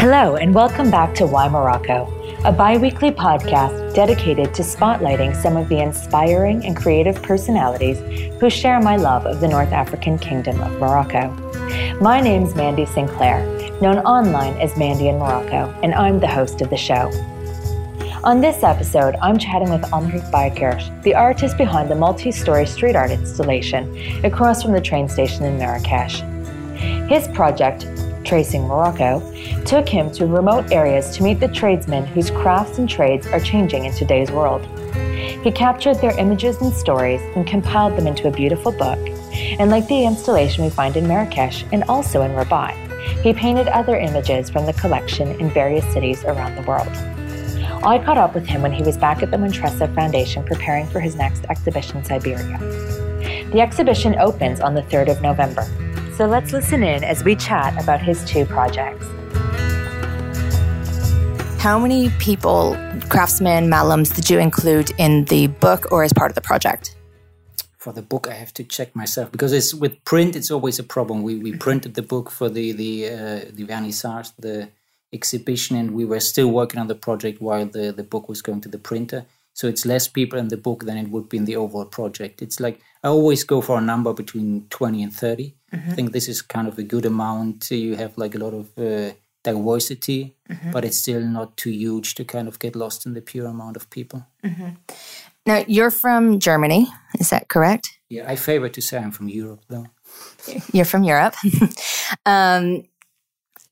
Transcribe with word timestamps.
Hello, 0.00 0.36
and 0.36 0.54
welcome 0.54 0.90
back 0.90 1.14
to 1.16 1.26
Why 1.26 1.46
Morocco, 1.46 2.10
a 2.46 2.50
bi 2.50 2.78
weekly 2.78 3.10
podcast 3.10 3.94
dedicated 3.94 4.54
to 4.54 4.62
spotlighting 4.62 5.36
some 5.36 5.58
of 5.58 5.68
the 5.68 5.78
inspiring 5.78 6.64
and 6.64 6.74
creative 6.74 7.22
personalities 7.22 7.98
who 8.40 8.48
share 8.48 8.80
my 8.80 8.96
love 8.96 9.26
of 9.26 9.40
the 9.40 9.48
North 9.48 9.72
African 9.72 10.18
Kingdom 10.18 10.58
of 10.62 10.72
Morocco. 10.80 11.28
My 12.00 12.18
name's 12.18 12.54
Mandy 12.54 12.86
Sinclair, 12.86 13.44
known 13.82 13.98
online 13.98 14.54
as 14.54 14.74
Mandy 14.78 15.08
in 15.08 15.18
Morocco, 15.18 15.68
and 15.82 15.94
I'm 15.94 16.18
the 16.18 16.26
host 16.26 16.62
of 16.62 16.70
the 16.70 16.78
show. 16.78 17.10
On 18.24 18.40
this 18.40 18.62
episode, 18.62 19.16
I'm 19.20 19.36
chatting 19.36 19.68
with 19.68 19.84
Enrique 19.92 20.30
Beikirch, 20.30 21.02
the 21.02 21.14
artist 21.14 21.58
behind 21.58 21.90
the 21.90 21.94
multi 21.94 22.32
story 22.32 22.64
street 22.64 22.96
art 22.96 23.10
installation 23.10 24.24
across 24.24 24.62
from 24.62 24.72
the 24.72 24.80
train 24.80 25.10
station 25.10 25.44
in 25.44 25.58
Marrakesh. 25.58 26.22
His 27.10 27.28
project, 27.28 27.86
Tracing 28.24 28.66
Morocco, 28.66 29.20
took 29.64 29.88
him 29.88 30.10
to 30.12 30.26
remote 30.26 30.72
areas 30.72 31.16
to 31.16 31.22
meet 31.22 31.40
the 31.40 31.48
tradesmen 31.48 32.06
whose 32.06 32.30
crafts 32.30 32.78
and 32.78 32.88
trades 32.88 33.26
are 33.28 33.40
changing 33.40 33.84
in 33.84 33.92
today's 33.92 34.30
world. 34.30 34.66
He 35.42 35.50
captured 35.50 35.96
their 36.00 36.18
images 36.18 36.60
and 36.60 36.72
stories 36.72 37.20
and 37.34 37.46
compiled 37.46 37.96
them 37.96 38.06
into 38.06 38.28
a 38.28 38.30
beautiful 38.30 38.72
book. 38.72 38.98
And 39.58 39.70
like 39.70 39.86
the 39.88 40.04
installation 40.04 40.64
we 40.64 40.70
find 40.70 40.96
in 40.96 41.08
Marrakesh 41.08 41.64
and 41.72 41.84
also 41.84 42.22
in 42.22 42.34
Rabat, 42.34 42.74
he 43.22 43.32
painted 43.32 43.68
other 43.68 43.96
images 43.96 44.50
from 44.50 44.66
the 44.66 44.72
collection 44.74 45.28
in 45.40 45.50
various 45.50 45.84
cities 45.92 46.24
around 46.24 46.56
the 46.56 46.62
world. 46.62 46.88
I 47.82 47.98
caught 47.98 48.18
up 48.18 48.34
with 48.34 48.46
him 48.46 48.60
when 48.60 48.72
he 48.72 48.82
was 48.82 48.98
back 48.98 49.22
at 49.22 49.30
the 49.30 49.38
Montresso 49.38 49.94
Foundation 49.94 50.44
preparing 50.44 50.86
for 50.86 51.00
his 51.00 51.16
next 51.16 51.46
exhibition 51.46 52.04
Siberia. 52.04 52.58
The 53.52 53.60
exhibition 53.60 54.16
opens 54.18 54.60
on 54.60 54.74
the 54.74 54.82
3rd 54.82 55.12
of 55.12 55.22
November, 55.22 55.62
so 56.20 56.26
let's 56.26 56.52
listen 56.52 56.82
in 56.82 57.02
as 57.02 57.24
we 57.24 57.34
chat 57.34 57.82
about 57.82 57.98
his 57.98 58.22
two 58.26 58.44
projects. 58.44 59.06
How 61.58 61.78
many 61.78 62.10
people, 62.18 62.76
craftsmen, 63.08 63.70
malams, 63.70 64.14
did 64.14 64.28
you 64.28 64.38
include 64.38 64.90
in 64.98 65.24
the 65.24 65.46
book 65.46 65.90
or 65.90 66.04
as 66.04 66.12
part 66.12 66.30
of 66.30 66.34
the 66.34 66.42
project? 66.42 66.94
For 67.78 67.94
the 67.94 68.02
book, 68.02 68.28
I 68.28 68.34
have 68.34 68.52
to 68.52 68.64
check 68.64 68.94
myself 68.94 69.32
because 69.32 69.54
it's 69.54 69.72
with 69.72 70.04
print. 70.04 70.36
It's 70.36 70.50
always 70.50 70.78
a 70.78 70.84
problem. 70.84 71.22
We 71.22 71.36
we 71.36 71.56
printed 71.56 71.94
the 71.94 72.02
book 72.02 72.30
for 72.30 72.50
the 72.50 72.72
the 72.72 72.92
uh, 73.06 73.40
the 73.50 73.64
vernissage, 73.64 74.30
the 74.38 74.68
exhibition 75.14 75.74
and 75.74 75.92
we 75.92 76.04
were 76.04 76.20
still 76.20 76.50
working 76.50 76.80
on 76.80 76.88
the 76.88 76.94
project 77.06 77.40
while 77.40 77.64
the, 77.64 77.92
the 77.92 78.04
book 78.04 78.28
was 78.28 78.42
going 78.42 78.60
to 78.60 78.68
the 78.68 78.82
printer. 78.90 79.24
So 79.54 79.68
it's 79.68 79.86
less 79.86 80.06
people 80.06 80.38
in 80.38 80.48
the 80.48 80.58
book 80.58 80.84
than 80.84 80.98
it 80.98 81.08
would 81.08 81.30
be 81.30 81.38
in 81.38 81.46
the 81.46 81.56
overall 81.56 81.86
project. 81.86 82.42
It's 82.42 82.60
like 82.60 82.78
I 83.02 83.08
always 83.08 83.42
go 83.42 83.62
for 83.62 83.78
a 83.78 83.80
number 83.80 84.12
between 84.12 84.66
20 84.68 85.02
and 85.02 85.12
30. 85.14 85.54
Mm-hmm. 85.72 85.90
I 85.90 85.94
think 85.94 86.12
this 86.12 86.28
is 86.28 86.42
kind 86.42 86.68
of 86.68 86.78
a 86.78 86.82
good 86.82 87.06
amount. 87.06 87.70
You 87.70 87.96
have 87.96 88.16
like 88.18 88.34
a 88.34 88.38
lot 88.38 88.54
of 88.54 88.78
uh, 88.78 89.14
diversity, 89.42 90.36
mm-hmm. 90.48 90.70
but 90.72 90.84
it's 90.84 90.98
still 90.98 91.20
not 91.20 91.56
too 91.56 91.70
huge 91.70 92.14
to 92.16 92.24
kind 92.24 92.48
of 92.48 92.58
get 92.58 92.76
lost 92.76 93.06
in 93.06 93.14
the 93.14 93.20
pure 93.20 93.46
amount 93.46 93.76
of 93.76 93.88
people. 93.90 94.26
Mm-hmm. 94.44 94.70
Now, 95.46 95.64
you're 95.66 95.90
from 95.90 96.38
Germany, 96.38 96.86
is 97.18 97.30
that 97.30 97.48
correct? 97.48 97.88
Yeah, 98.08 98.30
I 98.30 98.36
favor 98.36 98.68
to 98.68 98.80
say 98.80 98.98
I'm 98.98 99.10
from 99.10 99.28
Europe, 99.28 99.62
though. 99.68 99.86
You're 100.72 100.84
from 100.84 101.04
Europe. 101.04 101.36
um, 102.26 102.82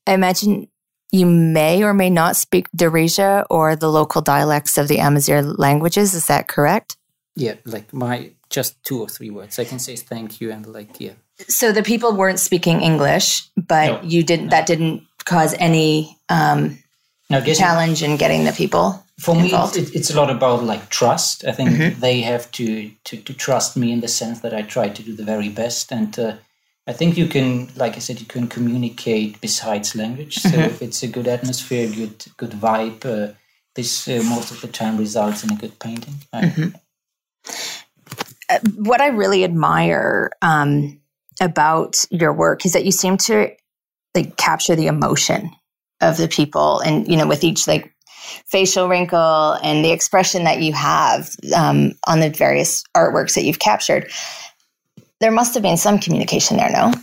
I 0.07 0.13
imagine 0.13 0.69
you 1.11 1.25
may 1.25 1.83
or 1.83 1.93
may 1.93 2.09
not 2.09 2.35
speak 2.37 2.69
Darija 2.71 3.45
or 3.49 3.75
the 3.75 3.91
local 3.91 4.21
dialects 4.21 4.77
of 4.77 4.87
the 4.87 4.97
Amazigh 4.97 5.41
languages. 5.41 6.13
Is 6.13 6.27
that 6.27 6.47
correct? 6.47 6.97
Yeah, 7.35 7.55
like 7.65 7.93
my 7.93 8.31
just 8.49 8.81
two 8.83 9.01
or 9.01 9.09
three 9.09 9.29
words. 9.29 9.59
I 9.59 9.65
can 9.65 9.79
say 9.79 9.95
thank 9.95 10.39
you 10.41 10.51
and 10.51 10.65
like 10.65 10.99
yeah. 10.99 11.13
So 11.47 11.71
the 11.71 11.83
people 11.83 12.13
weren't 12.15 12.39
speaking 12.39 12.81
English, 12.81 13.47
but 13.55 14.03
no, 14.03 14.07
you 14.07 14.23
didn't. 14.23 14.45
No. 14.45 14.51
That 14.51 14.67
didn't 14.67 15.03
cause 15.25 15.55
any 15.59 16.17
um, 16.27 16.79
no, 17.29 17.41
challenge 17.41 18.03
in 18.03 18.17
getting 18.17 18.43
the 18.43 18.51
people. 18.51 19.03
For 19.19 19.35
involved. 19.35 19.75
me, 19.75 19.81
it, 19.83 19.95
it's 19.95 20.09
a 20.09 20.15
lot 20.15 20.29
about 20.29 20.63
like 20.63 20.89
trust. 20.89 21.45
I 21.45 21.51
think 21.51 21.69
mm-hmm. 21.71 21.99
they 21.99 22.21
have 22.21 22.51
to, 22.53 22.89
to 23.05 23.17
to 23.17 23.33
trust 23.33 23.75
me 23.77 23.91
in 23.91 24.01
the 24.01 24.07
sense 24.07 24.39
that 24.41 24.53
I 24.53 24.61
try 24.61 24.89
to 24.89 25.03
do 25.03 25.15
the 25.15 25.23
very 25.23 25.49
best 25.49 25.91
and. 25.91 26.17
Uh, 26.17 26.35
I 26.87 26.93
think 26.93 27.17
you 27.17 27.27
can, 27.27 27.69
like 27.75 27.97
I 27.97 27.99
said, 27.99 28.19
you 28.19 28.25
can 28.25 28.47
communicate 28.47 29.39
besides 29.41 29.95
language. 29.95 30.37
So 30.37 30.49
mm-hmm. 30.49 30.61
if 30.61 30.81
it's 30.81 31.03
a 31.03 31.07
good 31.07 31.27
atmosphere, 31.27 31.87
good 31.87 32.25
good 32.35 32.51
vibe, 32.51 33.05
uh, 33.05 33.33
this 33.75 34.07
uh, 34.07 34.23
most 34.27 34.49
of 34.49 34.59
the 34.61 34.67
time 34.67 34.97
results 34.97 35.43
in 35.43 35.51
a 35.51 35.55
good 35.55 35.77
painting. 35.77 36.15
Mm-hmm. 36.33 36.69
Uh, 38.49 38.59
what 38.77 39.01
I 39.01 39.07
really 39.07 39.43
admire 39.43 40.31
um, 40.41 40.98
about 41.41 42.05
your 42.09 42.33
work 42.33 42.65
is 42.65 42.73
that 42.73 42.85
you 42.85 42.91
seem 42.91 43.17
to 43.17 43.51
like 44.15 44.37
capture 44.37 44.75
the 44.75 44.87
emotion 44.87 45.51
of 46.01 46.17
the 46.17 46.27
people, 46.27 46.79
and 46.79 47.07
you 47.07 47.17
know, 47.17 47.27
with 47.27 47.43
each 47.43 47.67
like 47.67 47.93
facial 48.45 48.87
wrinkle 48.87 49.57
and 49.63 49.83
the 49.83 49.91
expression 49.91 50.43
that 50.43 50.61
you 50.61 50.73
have 50.73 51.29
um, 51.55 51.93
on 52.07 52.19
the 52.19 52.29
various 52.29 52.83
artworks 52.95 53.35
that 53.35 53.43
you've 53.43 53.59
captured 53.59 54.09
there 55.19 55.31
must 55.31 55.53
have 55.53 55.63
been 55.63 55.77
some 55.77 55.99
communication 55.99 56.57
there, 56.57 56.71
no? 56.71 56.93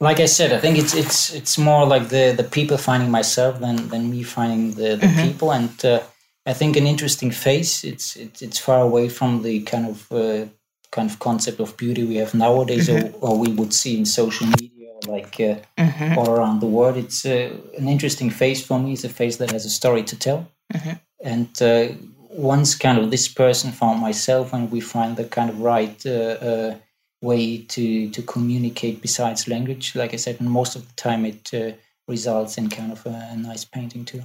Like 0.00 0.20
I 0.20 0.26
said, 0.26 0.52
I 0.52 0.58
think 0.58 0.78
it's 0.78 0.94
it's 0.94 1.32
it's 1.32 1.58
more 1.58 1.86
like 1.86 2.08
the 2.08 2.32
the 2.36 2.44
people 2.44 2.78
finding 2.78 3.10
myself 3.10 3.60
than 3.60 3.88
than 3.88 4.10
me 4.10 4.22
finding 4.22 4.74
the, 4.74 4.96
the 4.96 5.06
mm-hmm. 5.06 5.28
people, 5.28 5.52
and 5.52 5.84
uh, 5.84 6.00
I 6.46 6.52
think 6.52 6.76
an 6.76 6.86
interesting 6.86 7.30
face. 7.30 7.84
It's 7.84 8.16
it's 8.16 8.42
it's 8.42 8.58
far 8.58 8.80
away 8.80 9.08
from 9.08 9.42
the 9.42 9.60
kind 9.62 9.86
of 9.86 10.12
uh, 10.12 10.46
kind 10.90 11.10
of 11.10 11.18
concept 11.18 11.60
of 11.60 11.76
beauty 11.76 12.04
we 12.04 12.16
have 12.16 12.34
nowadays, 12.34 12.88
mm-hmm. 12.88 13.14
or, 13.22 13.30
or, 13.30 13.38
we 13.38 13.48
would 13.52 13.72
see 13.72 13.98
in 13.98 14.06
social 14.06 14.46
media, 14.46 14.92
like 15.06 15.34
uh, 15.40 15.56
mm-hmm. 15.76 16.18
all 16.18 16.30
around 16.30 16.60
the 16.60 16.66
world. 16.66 16.96
It's 16.96 17.24
uh, 17.26 17.56
an 17.76 17.88
interesting 17.88 18.30
face 18.30 18.64
for 18.64 18.78
me. 18.78 18.92
It's 18.92 19.04
a 19.04 19.08
face 19.08 19.36
that 19.36 19.50
has 19.50 19.64
a 19.64 19.70
story 19.70 20.02
to 20.04 20.18
tell, 20.18 20.48
mm-hmm. 20.72 20.92
and 21.22 21.62
uh, 21.62 21.88
once 22.30 22.74
kind 22.74 22.98
of 22.98 23.10
this 23.10 23.28
person 23.28 23.70
found 23.72 24.00
myself, 24.00 24.52
and 24.52 24.70
we 24.70 24.80
find 24.80 25.16
the 25.16 25.24
kind 25.24 25.50
of 25.50 25.60
right 25.60 26.06
uh, 26.06 26.74
way 27.20 27.58
to 27.58 28.10
to 28.10 28.22
communicate 28.22 29.02
besides 29.02 29.48
language. 29.48 29.94
Like 29.94 30.14
I 30.14 30.16
said, 30.16 30.40
most 30.40 30.76
of 30.76 30.86
the 30.86 30.94
time 30.94 31.24
it 31.24 31.52
uh, 31.52 31.72
results 32.06 32.58
in 32.58 32.68
kind 32.68 32.92
of 32.92 33.04
a, 33.06 33.36
nice 33.36 33.64
painting 33.64 34.04
too. 34.04 34.22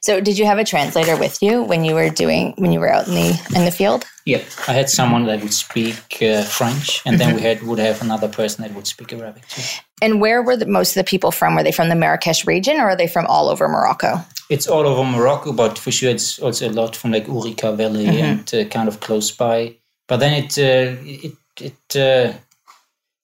So, 0.00 0.20
did 0.20 0.38
you 0.38 0.46
have 0.46 0.58
a 0.58 0.64
translator 0.64 1.16
with 1.16 1.42
you 1.42 1.62
when 1.62 1.84
you 1.84 1.94
were 1.94 2.10
doing 2.10 2.54
when 2.56 2.72
you 2.72 2.80
were 2.80 2.92
out 2.92 3.06
in 3.06 3.14
the 3.14 3.52
in 3.54 3.64
the 3.64 3.70
field? 3.70 4.04
Yeah, 4.24 4.42
I 4.68 4.72
had 4.72 4.88
someone 4.88 5.26
that 5.26 5.40
would 5.42 5.52
speak 5.52 6.22
uh, 6.22 6.42
French, 6.44 7.02
and 7.04 7.16
mm-hmm. 7.16 7.18
then 7.18 7.34
we 7.34 7.42
had 7.42 7.62
would 7.62 7.78
have 7.78 8.02
another 8.02 8.28
person 8.28 8.62
that 8.62 8.74
would 8.74 8.86
speak 8.86 9.12
Arabic 9.12 9.46
too. 9.48 9.62
And 10.00 10.20
where 10.20 10.42
were 10.42 10.56
the, 10.56 10.66
most 10.66 10.90
of 10.96 11.04
the 11.04 11.08
people 11.08 11.30
from? 11.30 11.54
Were 11.54 11.62
they 11.62 11.72
from 11.72 11.88
the 11.88 11.94
Marrakesh 11.94 12.46
region, 12.46 12.76
or 12.78 12.90
are 12.90 12.96
they 12.96 13.08
from 13.08 13.26
all 13.26 13.48
over 13.48 13.68
Morocco? 13.68 14.20
It's 14.48 14.66
all 14.66 14.86
over 14.86 15.04
Morocco, 15.04 15.52
but 15.52 15.78
for 15.78 15.90
sure 15.90 16.10
it's 16.10 16.38
also 16.38 16.68
a 16.68 16.72
lot 16.72 16.94
from 16.94 17.12
like 17.12 17.26
Ourika 17.26 17.76
Valley 17.76 18.06
mm-hmm. 18.06 18.24
and 18.24 18.54
uh, 18.54 18.64
kind 18.68 18.88
of 18.88 19.00
close 19.00 19.30
by. 19.30 19.76
But 20.08 20.18
then 20.18 20.44
it 20.44 20.58
uh, 20.58 21.00
it 21.02 21.36
it 21.60 21.96
uh, 21.96 22.36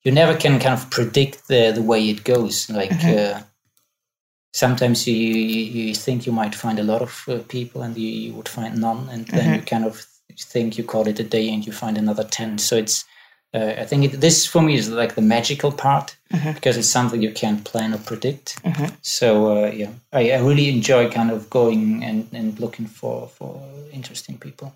you 0.04 0.12
never 0.12 0.36
can 0.36 0.58
kind 0.58 0.74
of 0.74 0.90
predict 0.90 1.48
the 1.48 1.72
the 1.72 1.82
way 1.82 2.08
it 2.08 2.24
goes. 2.24 2.70
Like 2.70 2.90
mm-hmm. 2.90 3.42
Sometimes 4.52 5.06
you, 5.06 5.14
you, 5.14 5.94
think 5.94 6.26
you 6.26 6.32
might 6.32 6.54
find 6.54 6.78
a 6.78 6.82
lot 6.82 7.02
of 7.02 7.24
uh, 7.28 7.38
people 7.48 7.82
and 7.82 7.96
you, 7.96 8.08
you, 8.08 8.32
would 8.34 8.48
find 8.48 8.80
none, 8.80 9.08
and 9.10 9.26
then 9.26 9.44
mm-hmm. 9.44 9.54
you 9.54 9.62
kind 9.62 9.84
of 9.84 10.06
think 10.38 10.78
you 10.78 10.84
call 10.84 11.06
it 11.08 11.20
a 11.20 11.24
day 11.24 11.52
and 11.52 11.66
you 11.66 11.72
find 11.72 11.98
another 11.98 12.24
ten. 12.24 12.58
So 12.58 12.76
it's 12.76 13.04
uh, 13.54 13.74
I 13.78 13.84
think 13.84 14.04
it, 14.04 14.20
this 14.20 14.44
for 14.44 14.60
me 14.60 14.74
is 14.74 14.90
like 14.90 15.14
the 15.14 15.22
magical 15.22 15.72
part 15.72 16.16
mm-hmm. 16.32 16.52
because 16.52 16.76
it's 16.76 16.88
something 16.88 17.22
you 17.22 17.32
can't 17.32 17.64
plan 17.64 17.94
or 17.94 17.98
predict. 17.98 18.62
Mm-hmm. 18.62 18.94
So 19.00 19.64
uh, 19.64 19.70
yeah, 19.70 19.90
I, 20.12 20.32
I, 20.32 20.40
really 20.40 20.68
enjoy 20.68 21.10
kind 21.10 21.30
of 21.30 21.48
going 21.48 22.04
and, 22.04 22.28
and 22.32 22.60
looking 22.60 22.86
for 22.86 23.28
for 23.28 23.62
interesting 23.90 24.36
people. 24.36 24.74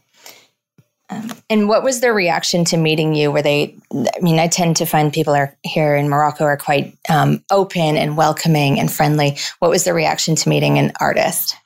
Um, 1.11 1.33
and 1.51 1.69
what 1.69 1.83
was 1.83 2.01
their 2.01 2.15
reaction 2.15 2.65
to 2.67 2.77
meeting 2.77 3.15
you? 3.15 3.31
Were 3.31 3.43
they? 3.43 3.77
I 3.93 4.21
mean, 4.21 4.39
I 4.39 4.49
tend 4.49 4.77
to 4.77 4.87
find 4.87 5.13
people 5.13 5.35
are 5.35 5.57
here 5.63 5.95
in 5.95 6.09
Morocco 6.09 6.45
are 6.45 6.57
quite 6.57 6.97
um, 7.09 7.45
open 7.51 7.97
and 7.97 8.17
welcoming 8.17 8.81
and 8.81 8.91
friendly. 8.91 9.37
What 9.59 9.71
was 9.71 9.85
the 9.85 9.95
reaction 9.95 10.37
to 10.37 10.49
meeting 10.49 10.79
an 10.79 10.93
artist? 11.01 11.57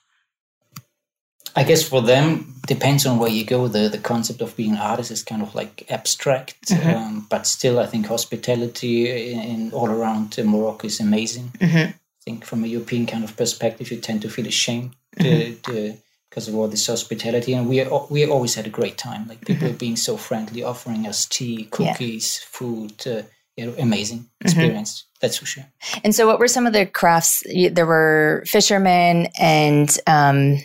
I 1.54 1.64
guess 1.64 1.88
for 1.88 2.02
them 2.02 2.54
depends 2.66 3.06
on 3.06 3.18
where 3.18 3.30
you 3.30 3.44
go. 3.44 3.68
The 3.68 3.88
the 3.88 3.98
concept 3.98 4.42
of 4.42 4.56
being 4.56 4.72
an 4.72 4.78
artist 4.78 5.10
is 5.10 5.22
kind 5.22 5.42
of 5.42 5.54
like 5.54 5.86
abstract, 5.90 6.68
mm-hmm. 6.68 6.90
um, 6.90 7.26
but 7.30 7.46
still, 7.46 7.78
I 7.78 7.86
think 7.86 8.06
hospitality 8.06 9.32
in, 9.32 9.40
in 9.40 9.72
all 9.72 9.90
around 9.90 10.36
Morocco 10.44 10.86
is 10.86 11.00
amazing. 11.00 11.52
Mm-hmm. 11.58 11.92
I 11.92 12.22
think 12.24 12.44
from 12.44 12.64
a 12.64 12.66
European 12.66 13.06
kind 13.06 13.24
of 13.24 13.36
perspective, 13.36 13.90
you 13.90 13.98
tend 13.98 14.22
to 14.22 14.28
feel 14.28 14.46
ashamed 14.46 14.96
mm-hmm. 15.18 15.54
to, 15.62 15.72
to 15.72 15.96
because 16.36 16.48
of 16.48 16.54
all 16.54 16.68
this 16.68 16.86
hospitality, 16.86 17.54
and 17.54 17.66
we 17.66 17.82
we 18.10 18.26
always 18.26 18.54
had 18.54 18.66
a 18.66 18.70
great 18.70 18.98
time. 18.98 19.26
Like 19.26 19.40
people 19.46 19.68
mm-hmm. 19.68 19.78
being 19.78 19.96
so 19.96 20.18
friendly, 20.18 20.62
offering 20.62 21.06
us 21.06 21.24
tea, 21.24 21.64
cookies, 21.70 22.40
yeah. 22.42 22.48
food. 22.50 23.06
Uh, 23.06 23.22
yeah, 23.56 23.70
amazing 23.78 24.18
mm-hmm. 24.18 24.46
experience. 24.46 24.92
Mm-hmm. 24.92 25.16
That's 25.22 25.38
for 25.38 25.46
sure. 25.46 25.64
And 26.04 26.14
so, 26.14 26.26
what 26.26 26.38
were 26.38 26.48
some 26.48 26.66
of 26.66 26.74
the 26.74 26.84
crafts? 26.84 27.42
There 27.46 27.86
were 27.86 28.44
fishermen, 28.46 29.28
and 29.40 29.88
um, 30.06 30.58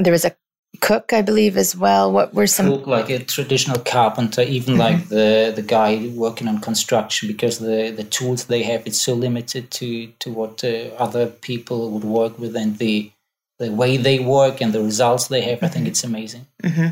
there 0.00 0.12
was 0.12 0.24
a 0.24 0.34
cook, 0.80 1.12
I 1.12 1.22
believe, 1.22 1.56
as 1.56 1.76
well. 1.76 2.10
What 2.10 2.34
were 2.34 2.48
some 2.48 2.66
Cook, 2.66 2.88
like 2.88 3.10
a 3.10 3.20
traditional 3.20 3.78
carpenter, 3.78 4.42
even 4.42 4.76
like 4.76 5.08
the 5.08 5.52
the 5.54 5.62
guy 5.62 6.10
working 6.16 6.48
on 6.48 6.58
construction, 6.58 7.28
because 7.28 7.60
the 7.60 7.92
the 7.96 8.02
tools 8.02 8.46
they 8.46 8.64
have 8.64 8.84
it's 8.88 9.00
so 9.00 9.14
limited 9.14 9.70
to 9.70 10.08
to 10.18 10.32
what 10.32 10.64
uh, 10.64 10.90
other 10.98 11.28
people 11.28 11.92
would 11.92 12.02
work 12.02 12.40
with, 12.40 12.56
and 12.56 12.78
the 12.78 13.12
the 13.60 13.70
way 13.70 13.96
they 13.98 14.18
work 14.18 14.60
and 14.60 14.72
the 14.72 14.82
results 14.82 15.28
they 15.28 15.42
have. 15.42 15.62
I 15.62 15.68
think 15.68 15.84
mm-hmm. 15.84 15.90
it's 15.90 16.02
amazing. 16.02 16.46
Mm-hmm. 16.62 16.88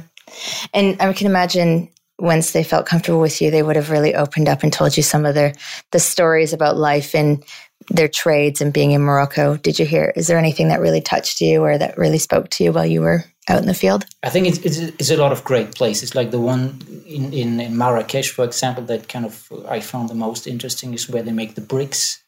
And 0.74 1.00
I 1.00 1.12
can 1.14 1.26
imagine 1.26 1.90
once 2.18 2.52
they 2.52 2.62
felt 2.62 2.84
comfortable 2.84 3.20
with 3.20 3.40
you, 3.40 3.50
they 3.50 3.62
would 3.62 3.76
have 3.76 3.90
really 3.90 4.14
opened 4.14 4.48
up 4.48 4.62
and 4.62 4.72
told 4.72 4.96
you 4.96 5.02
some 5.02 5.24
of 5.24 5.34
their 5.34 5.54
the 5.92 5.98
stories 5.98 6.52
about 6.52 6.76
life 6.76 7.14
and 7.14 7.42
their 7.90 8.08
trades 8.08 8.60
and 8.60 8.72
being 8.72 8.92
in 8.92 9.00
Morocco. 9.00 9.56
Did 9.56 9.78
you 9.78 9.86
hear? 9.86 10.12
Is 10.16 10.26
there 10.26 10.38
anything 10.38 10.68
that 10.68 10.80
really 10.80 11.00
touched 11.00 11.40
you 11.40 11.62
or 11.62 11.78
that 11.78 11.96
really 11.96 12.18
spoke 12.18 12.50
to 12.50 12.64
you 12.64 12.72
while 12.72 12.86
you 12.86 13.00
were 13.00 13.24
out 13.48 13.62
in 13.62 13.66
the 13.66 13.74
field? 13.74 14.04
I 14.22 14.28
think 14.28 14.46
it's, 14.46 14.58
it's, 14.58 14.78
it's 14.78 15.10
a 15.10 15.16
lot 15.16 15.32
of 15.32 15.42
great 15.44 15.74
places. 15.74 16.14
Like 16.14 16.30
the 16.30 16.40
one 16.40 16.80
in, 17.06 17.32
in, 17.32 17.60
in 17.60 17.76
Marrakesh, 17.78 18.30
for 18.30 18.44
example, 18.44 18.84
that 18.84 19.08
kind 19.08 19.24
of 19.24 19.50
I 19.68 19.80
found 19.80 20.10
the 20.10 20.14
most 20.14 20.46
interesting 20.46 20.92
is 20.92 21.08
where 21.08 21.22
they 21.22 21.32
make 21.32 21.54
the 21.54 21.62
bricks. 21.62 22.22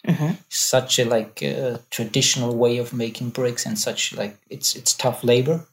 Such 0.48 0.98
a 0.98 1.04
like 1.04 1.42
uh, 1.42 1.78
traditional 1.90 2.56
way 2.56 2.78
of 2.78 2.94
making 2.94 3.30
bricks, 3.30 3.66
and 3.66 3.78
such 3.78 4.14
like 4.16 4.36
it's 4.48 4.74
it's 4.74 4.94
tough 4.94 5.22
labor, 5.22 5.66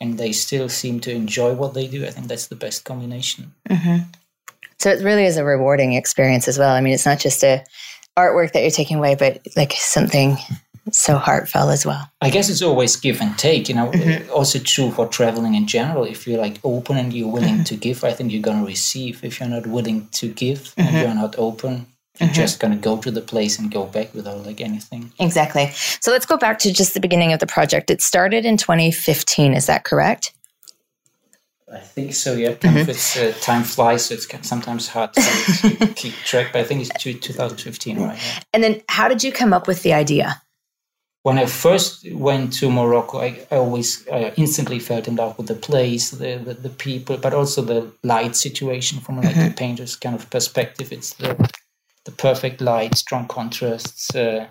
and 0.00 0.18
they 0.18 0.32
still 0.32 0.68
seem 0.68 1.00
to 1.00 1.10
enjoy 1.10 1.52
what 1.52 1.74
they 1.74 1.86
do. 1.86 2.06
I 2.06 2.10
think 2.10 2.28
that's 2.28 2.46
the 2.46 2.56
best 2.56 2.84
combination. 2.84 3.52
So 4.78 4.90
it 4.90 5.02
really 5.02 5.24
is 5.24 5.36
a 5.36 5.44
rewarding 5.44 5.94
experience 5.94 6.48
as 6.48 6.58
well. 6.58 6.74
I 6.74 6.80
mean, 6.80 6.92
it's 6.92 7.06
not 7.06 7.18
just 7.18 7.42
a 7.42 7.64
artwork 8.16 8.52
that 8.52 8.62
you're 8.62 8.70
taking 8.70 8.96
away, 8.98 9.14
but 9.14 9.46
like 9.56 9.72
something 9.72 10.36
so 10.92 11.16
heartfelt 11.16 11.70
as 11.70 11.84
well. 11.84 12.08
I 12.20 12.30
guess 12.30 12.48
it's 12.48 12.62
always 12.62 12.96
give 12.96 13.20
and 13.20 13.36
take, 13.38 13.68
you 13.68 13.74
know. 13.74 13.90
Mm-hmm. 13.90 14.30
Also 14.30 14.58
true 14.58 14.90
for 14.90 15.06
traveling 15.06 15.54
in 15.54 15.66
general. 15.66 16.04
If 16.04 16.26
you're 16.26 16.40
like 16.40 16.58
open 16.64 16.96
and 16.96 17.12
you're 17.12 17.28
willing 17.28 17.54
mm-hmm. 17.54 17.64
to 17.64 17.76
give, 17.76 18.04
I 18.04 18.12
think 18.12 18.32
you're 18.32 18.42
gonna 18.42 18.64
receive. 18.64 19.24
If 19.24 19.40
you're 19.40 19.48
not 19.48 19.66
willing 19.66 20.08
to 20.12 20.28
give 20.28 20.72
and 20.76 20.88
mm-hmm. 20.88 20.96
you're 20.96 21.14
not 21.14 21.34
open, 21.38 21.86
you're 22.20 22.30
just 22.30 22.60
gonna 22.60 22.76
go 22.76 22.96
to 22.98 23.10
the 23.10 23.20
place 23.20 23.58
and 23.58 23.70
go 23.70 23.84
back 23.84 24.14
without 24.14 24.46
like 24.46 24.60
anything. 24.60 25.12
Exactly. 25.18 25.70
So 26.00 26.12
let's 26.12 26.26
go 26.26 26.36
back 26.36 26.58
to 26.60 26.72
just 26.72 26.94
the 26.94 27.00
beginning 27.00 27.32
of 27.32 27.40
the 27.40 27.46
project. 27.46 27.90
It 27.90 28.00
started 28.00 28.44
in 28.44 28.56
2015. 28.56 29.54
Is 29.54 29.66
that 29.66 29.84
correct? 29.84 30.32
I 31.72 31.80
think 31.80 32.14
so. 32.14 32.34
Yeah, 32.34 32.50
of 32.50 32.64
it's 32.64 33.16
uh, 33.16 33.34
time 33.40 33.64
flies, 33.64 34.06
so 34.06 34.14
it's 34.14 34.28
sometimes 34.48 34.88
hard 34.88 35.12
to, 35.14 35.20
to 35.78 35.86
keep 35.94 36.14
track. 36.14 36.52
But 36.52 36.60
I 36.60 36.64
think 36.64 36.80
it's 36.80 37.02
two, 37.02 37.14
2015, 37.14 37.98
right? 37.98 38.16
Yeah. 38.16 38.42
And 38.52 38.62
then 38.62 38.82
how 38.88 39.08
did 39.08 39.24
you 39.24 39.32
come 39.32 39.52
up 39.52 39.66
with 39.66 39.82
the 39.82 39.92
idea? 39.92 40.40
When 41.24 41.38
I 41.38 41.46
first 41.46 42.08
went 42.12 42.52
to 42.60 42.70
Morocco, 42.70 43.18
I, 43.18 43.44
I 43.50 43.56
always 43.56 44.06
uh, 44.06 44.30
instantly 44.36 44.78
fell 44.78 45.02
in 45.02 45.16
love 45.16 45.36
with 45.36 45.48
the 45.48 45.56
place, 45.56 46.10
the, 46.10 46.36
the 46.36 46.54
the 46.54 46.70
people, 46.70 47.16
but 47.16 47.34
also 47.34 47.62
the 47.62 47.92
light 48.04 48.36
situation 48.36 49.00
from 49.00 49.20
like 49.20 49.36
a 49.36 49.52
painter's 49.52 49.96
kind 49.96 50.14
of 50.14 50.30
perspective. 50.30 50.92
It's 50.92 51.14
the 51.14 51.50
the 52.04 52.12
perfect 52.12 52.60
light, 52.60 52.96
strong 52.96 53.26
contrasts. 53.26 54.14
Uh, 54.14 54.46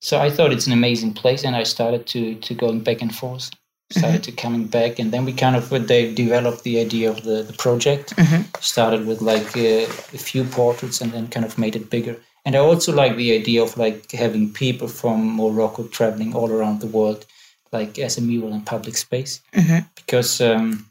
so 0.00 0.18
I 0.18 0.30
thought 0.30 0.52
it's 0.52 0.66
an 0.66 0.72
amazing 0.72 1.12
place, 1.12 1.44
and 1.44 1.54
I 1.54 1.64
started 1.64 2.06
to 2.06 2.36
to 2.36 2.54
going 2.54 2.80
back 2.80 3.02
and 3.02 3.14
forth. 3.14 3.50
Started 3.90 4.22
to 4.24 4.32
coming 4.32 4.66
back, 4.66 4.98
and 4.98 5.10
then 5.12 5.24
we 5.24 5.32
kind 5.32 5.56
of 5.56 5.70
they 5.88 6.12
developed 6.12 6.62
the 6.62 6.78
idea 6.78 7.10
of 7.10 7.22
the 7.22 7.42
the 7.42 7.54
project. 7.54 8.12
Started 8.60 9.06
with 9.06 9.22
like 9.22 9.56
uh, 9.56 9.86
a 10.12 10.18
few 10.18 10.44
portraits, 10.44 11.00
and 11.00 11.10
then 11.12 11.28
kind 11.28 11.46
of 11.46 11.56
made 11.56 11.74
it 11.74 11.88
bigger. 11.88 12.16
And 12.44 12.54
I 12.54 12.58
also 12.58 12.92
like 12.92 13.16
the 13.16 13.32
idea 13.32 13.62
of 13.62 13.76
like 13.78 14.12
having 14.12 14.52
people 14.52 14.88
from 14.88 15.36
Morocco 15.36 15.84
traveling 15.88 16.34
all 16.34 16.50
around 16.50 16.80
the 16.80 16.86
world, 16.86 17.24
like 17.72 17.98
as 17.98 18.18
a 18.18 18.20
mural 18.20 18.52
in 18.52 18.62
public 18.62 18.96
space, 18.96 19.40
because. 19.94 20.40
Um, 20.40 20.84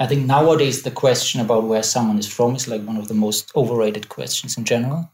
I 0.00 0.06
think 0.06 0.26
nowadays 0.26 0.82
the 0.82 0.90
question 0.90 1.40
about 1.40 1.64
where 1.64 1.82
someone 1.82 2.18
is 2.18 2.26
from 2.26 2.56
is 2.56 2.66
like 2.66 2.82
one 2.82 2.96
of 2.96 3.08
the 3.08 3.14
most 3.14 3.52
overrated 3.54 4.08
questions 4.08 4.56
in 4.56 4.64
general. 4.64 5.10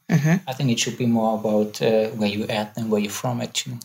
I 0.47 0.53
think 0.53 0.71
it 0.71 0.79
should 0.79 0.97
be 0.97 1.07
more 1.07 1.39
about 1.39 1.83
uh, 1.83 2.09
where 2.19 2.29
you're 2.29 2.51
at 2.51 2.75
than 2.75 2.89
where 2.89 3.01
you're 3.01 3.11
from, 3.11 3.41
actually. 3.41 3.79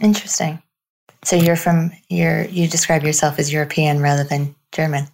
Interesting. 0.00 0.60
So 1.24 1.36
you're 1.36 1.56
from 1.56 1.92
you're 2.08 2.44
you 2.44 2.68
describe 2.68 3.04
yourself 3.04 3.38
as 3.38 3.52
European 3.52 4.00
rather 4.00 4.24
than 4.24 4.54
German. 4.72 5.06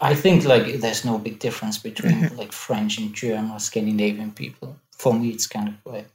I 0.00 0.14
think 0.14 0.44
like 0.44 0.80
there's 0.80 1.04
no 1.04 1.18
big 1.18 1.38
difference 1.38 1.78
between 1.78 2.22
mm-hmm. 2.22 2.36
like 2.36 2.52
French 2.52 2.98
and 2.98 3.14
German 3.14 3.50
or 3.50 3.60
Scandinavian 3.60 4.32
people. 4.32 4.76
For 4.96 5.12
me, 5.12 5.30
it's 5.30 5.46
kind 5.46 5.68
of 5.68 5.74
like 5.84 6.08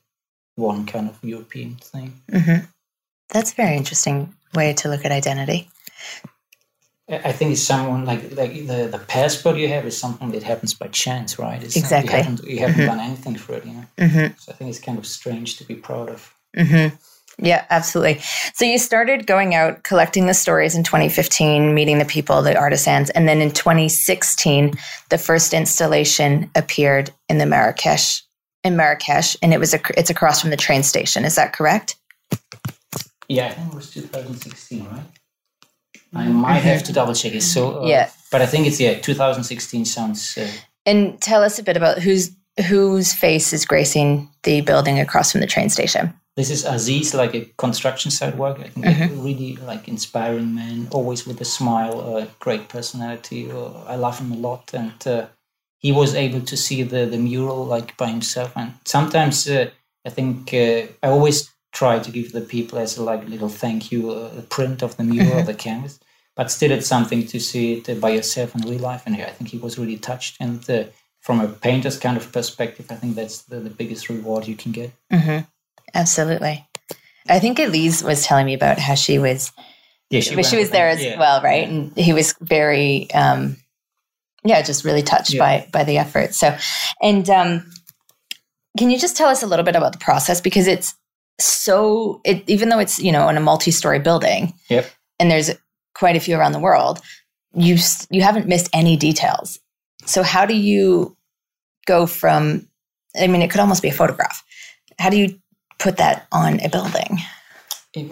one 0.55 0.85
kind 0.85 1.09
of 1.09 1.17
European 1.23 1.75
thing. 1.75 2.13
Mm-hmm. 2.31 2.65
That's 3.29 3.51
a 3.51 3.55
very 3.55 3.75
interesting 3.75 4.33
way 4.53 4.73
to 4.73 4.89
look 4.89 5.05
at 5.05 5.11
identity. 5.11 5.69
I 7.07 7.31
think 7.33 7.51
it's 7.51 7.61
someone 7.61 8.05
like 8.05 8.35
like 8.35 8.65
the, 8.65 8.87
the 8.91 9.03
passport 9.07 9.57
you 9.57 9.67
have 9.67 9.85
is 9.85 9.95
something 9.95 10.31
that 10.31 10.41
happens 10.41 10.73
by 10.73 10.87
chance, 10.87 11.37
right? 11.37 11.61
It's 11.61 11.75
not- 11.75 11.83
Exactly. 11.83 12.17
You 12.17 12.23
haven't, 12.23 12.43
you 12.43 12.59
haven't 12.59 12.75
mm-hmm. 12.77 12.85
done 12.87 12.99
anything 12.99 13.35
for 13.35 13.53
it, 13.53 13.65
you 13.65 13.73
know. 13.73 13.85
So 14.39 14.51
I 14.51 14.55
think 14.55 14.69
it's 14.71 14.79
kind 14.79 14.97
of 14.97 15.05
strange 15.05 15.57
to 15.57 15.63
be 15.65 15.75
proud 15.75 16.09
of. 16.09 16.33
Yeah, 17.37 17.65
absolutely. 17.69 18.21
So 18.53 18.65
you 18.65 18.77
started 18.77 19.27
going 19.27 19.55
out 19.55 19.83
collecting 19.83 20.25
the 20.27 20.33
stories 20.33 20.75
in 20.75 20.83
2015, 20.83 21.73
meeting 21.73 21.97
the 21.99 22.05
people, 22.05 22.41
the 22.41 22.55
artisans, 22.57 23.09
and 23.09 23.27
then 23.27 23.41
in 23.41 23.51
2016, 23.51 24.73
the 25.09 25.17
first 25.17 25.53
installation 25.53 26.49
appeared 26.55 27.11
in 27.27 27.37
the 27.37 27.45
Marrakesh 27.45 28.21
in 28.63 28.75
Marrakesh, 28.75 29.37
and 29.43 29.53
it 29.53 29.59
was 29.59 29.73
a, 29.75 29.79
it's 29.95 30.09
across 30.09 30.41
from 30.41 30.49
the 30.49 30.57
train 30.57 30.81
station. 30.81 31.23
Is 31.23 31.35
that 31.35 31.53
correct? 31.53 31.95
Yeah, 33.27 33.45
I 33.47 33.51
think 33.51 33.71
it 33.71 33.75
was 33.75 33.91
2016, 33.91 34.85
right? 34.85 35.03
I 36.13 36.27
might 36.29 36.59
have 36.59 36.83
to 36.83 36.93
double 36.93 37.13
check 37.13 37.33
it. 37.33 37.41
So 37.41 37.83
uh, 37.83 37.87
Yeah. 37.87 38.09
but 38.31 38.41
I 38.41 38.45
think 38.45 38.65
it's 38.67 38.79
yeah, 38.79 38.95
2016 38.99 39.85
sounds. 39.85 40.37
Uh, 40.37 40.47
And 40.85 41.21
tell 41.21 41.43
us 41.43 41.59
a 41.59 41.63
bit 41.63 41.77
about 41.77 41.99
whose 41.99 42.31
whose 42.69 43.13
face 43.13 43.51
is 43.51 43.65
gracing 43.65 44.29
the 44.43 44.61
building 44.61 44.99
across 44.99 45.31
from 45.31 45.41
the 45.41 45.47
train 45.47 45.69
station. 45.69 46.13
This 46.35 46.49
is 46.49 46.65
Aziz, 46.65 47.13
like 47.13 47.33
a 47.33 47.45
construction 47.57 48.11
site 48.11 48.35
worker. 48.35 48.63
I 48.63 48.69
think 48.69 49.23
really 49.23 49.55
like 49.55 49.87
inspiring 49.87 50.53
man, 50.53 50.87
always 50.91 51.25
with 51.25 51.39
a 51.39 51.45
smile, 51.45 52.15
uh, 52.15 52.25
great 52.39 52.67
personality. 52.67 53.49
Uh, 53.51 53.71
I 53.87 53.95
love 53.95 54.19
him 54.19 54.31
a 54.33 54.35
lot, 54.35 54.73
and 54.73 55.07
uh, 55.07 55.27
he 55.77 55.91
was 55.91 56.13
able 56.13 56.41
to 56.41 56.57
see 56.57 56.83
the 56.83 57.05
the 57.05 57.17
mural 57.17 57.65
like 57.65 57.95
by 57.95 58.09
himself. 58.09 58.51
And 58.55 58.73
sometimes 58.83 59.47
uh, 59.47 59.69
I 60.05 60.09
think 60.09 60.53
uh, 60.53 60.87
I 61.01 61.09
always 61.09 61.51
try 61.71 61.99
to 61.99 62.11
give 62.11 62.31
the 62.31 62.41
people 62.41 62.79
as 62.79 62.97
a 62.97 63.03
like 63.03 63.27
little 63.27 63.49
thank 63.49 63.91
you 63.91 64.11
uh, 64.11 64.31
a 64.37 64.41
print 64.41 64.81
of 64.81 64.97
the 64.97 65.03
mural 65.03 65.39
or 65.39 65.43
the 65.43 65.53
canvas. 65.53 65.99
But 66.35 66.51
still, 66.51 66.71
it's 66.71 66.87
something 66.87 67.25
to 67.27 67.39
see 67.39 67.75
it 67.75 68.01
by 68.01 68.09
yourself 68.09 68.55
in 68.55 68.69
real 68.69 68.81
life. 68.81 69.03
And 69.05 69.15
I 69.15 69.29
think 69.29 69.51
he 69.51 69.57
was 69.57 69.79
really 69.79 69.97
touched. 69.97 70.35
And 70.41 70.69
uh, 70.69 70.83
from 71.21 71.39
a 71.39 71.47
painter's 71.47 71.97
kind 71.97 72.17
of 72.17 72.29
perspective, 72.31 72.87
I 72.89 72.95
think 72.95 73.15
that's 73.15 73.43
the, 73.43 73.61
the 73.61 73.69
biggest 73.69 74.09
reward 74.09 74.45
you 74.45 74.57
can 74.57 74.73
get. 74.73 74.91
Absolutely. 75.93 76.67
I 77.27 77.39
think 77.39 77.59
Elise 77.59 78.03
was 78.03 78.23
telling 78.25 78.45
me 78.45 78.53
about 78.53 78.77
how 78.79 78.95
she 78.95 79.17
was 79.19 79.51
Yeah, 80.09 80.21
but 80.35 80.45
she 80.45 80.57
was 80.57 80.69
there 80.69 80.89
as 80.89 81.03
yeah. 81.03 81.17
well, 81.17 81.41
right? 81.41 81.67
And 81.67 81.95
he 81.97 82.13
was 82.13 82.33
very, 82.41 83.11
um, 83.13 83.57
yeah, 84.43 84.61
just 84.61 84.83
really 84.85 85.01
touched 85.01 85.33
Yeah. 85.33 85.39
by 85.39 85.67
by 85.71 85.83
the 85.83 85.97
effort. 85.97 86.35
So, 86.35 86.55
and 87.01 87.27
um, 87.29 87.71
can 88.77 88.89
you 88.91 88.99
just 88.99 89.17
tell 89.17 89.29
us 89.29 89.41
a 89.41 89.47
little 89.47 89.65
bit 89.65 89.75
about 89.75 89.93
the 89.93 89.99
process 89.99 90.41
because 90.41 90.67
it's 90.67 90.93
so 91.39 92.21
it 92.23 92.43
even 92.47 92.69
though 92.69 92.79
it's 92.79 92.99
you 92.99 93.11
know 93.11 93.27
in 93.27 93.37
a 93.37 93.41
multi-story 93.41 93.99
building 93.99 94.53
Yep. 94.69 94.89
and 95.19 95.29
there's 95.31 95.51
quite 95.95 96.15
a 96.15 96.19
few 96.19 96.37
around 96.37 96.51
the 96.51 96.59
world, 96.59 97.01
you 97.55 97.77
you 98.11 98.21
haven't 98.21 98.47
missed 98.47 98.69
any 98.73 98.95
details. 98.97 99.57
So 100.05 100.21
how 100.21 100.45
do 100.45 100.55
you 100.55 101.17
go 101.87 102.05
from? 102.05 102.67
I 103.19 103.27
mean, 103.27 103.41
it 103.41 103.49
could 103.49 103.61
almost 103.61 103.81
be 103.81 103.89
a 103.89 103.93
photograph. 103.93 104.43
How 104.99 105.09
do 105.09 105.17
you 105.17 105.39
put 105.77 105.97
that 105.97 106.27
on 106.31 106.59
a 106.61 106.69
building? 106.69 107.19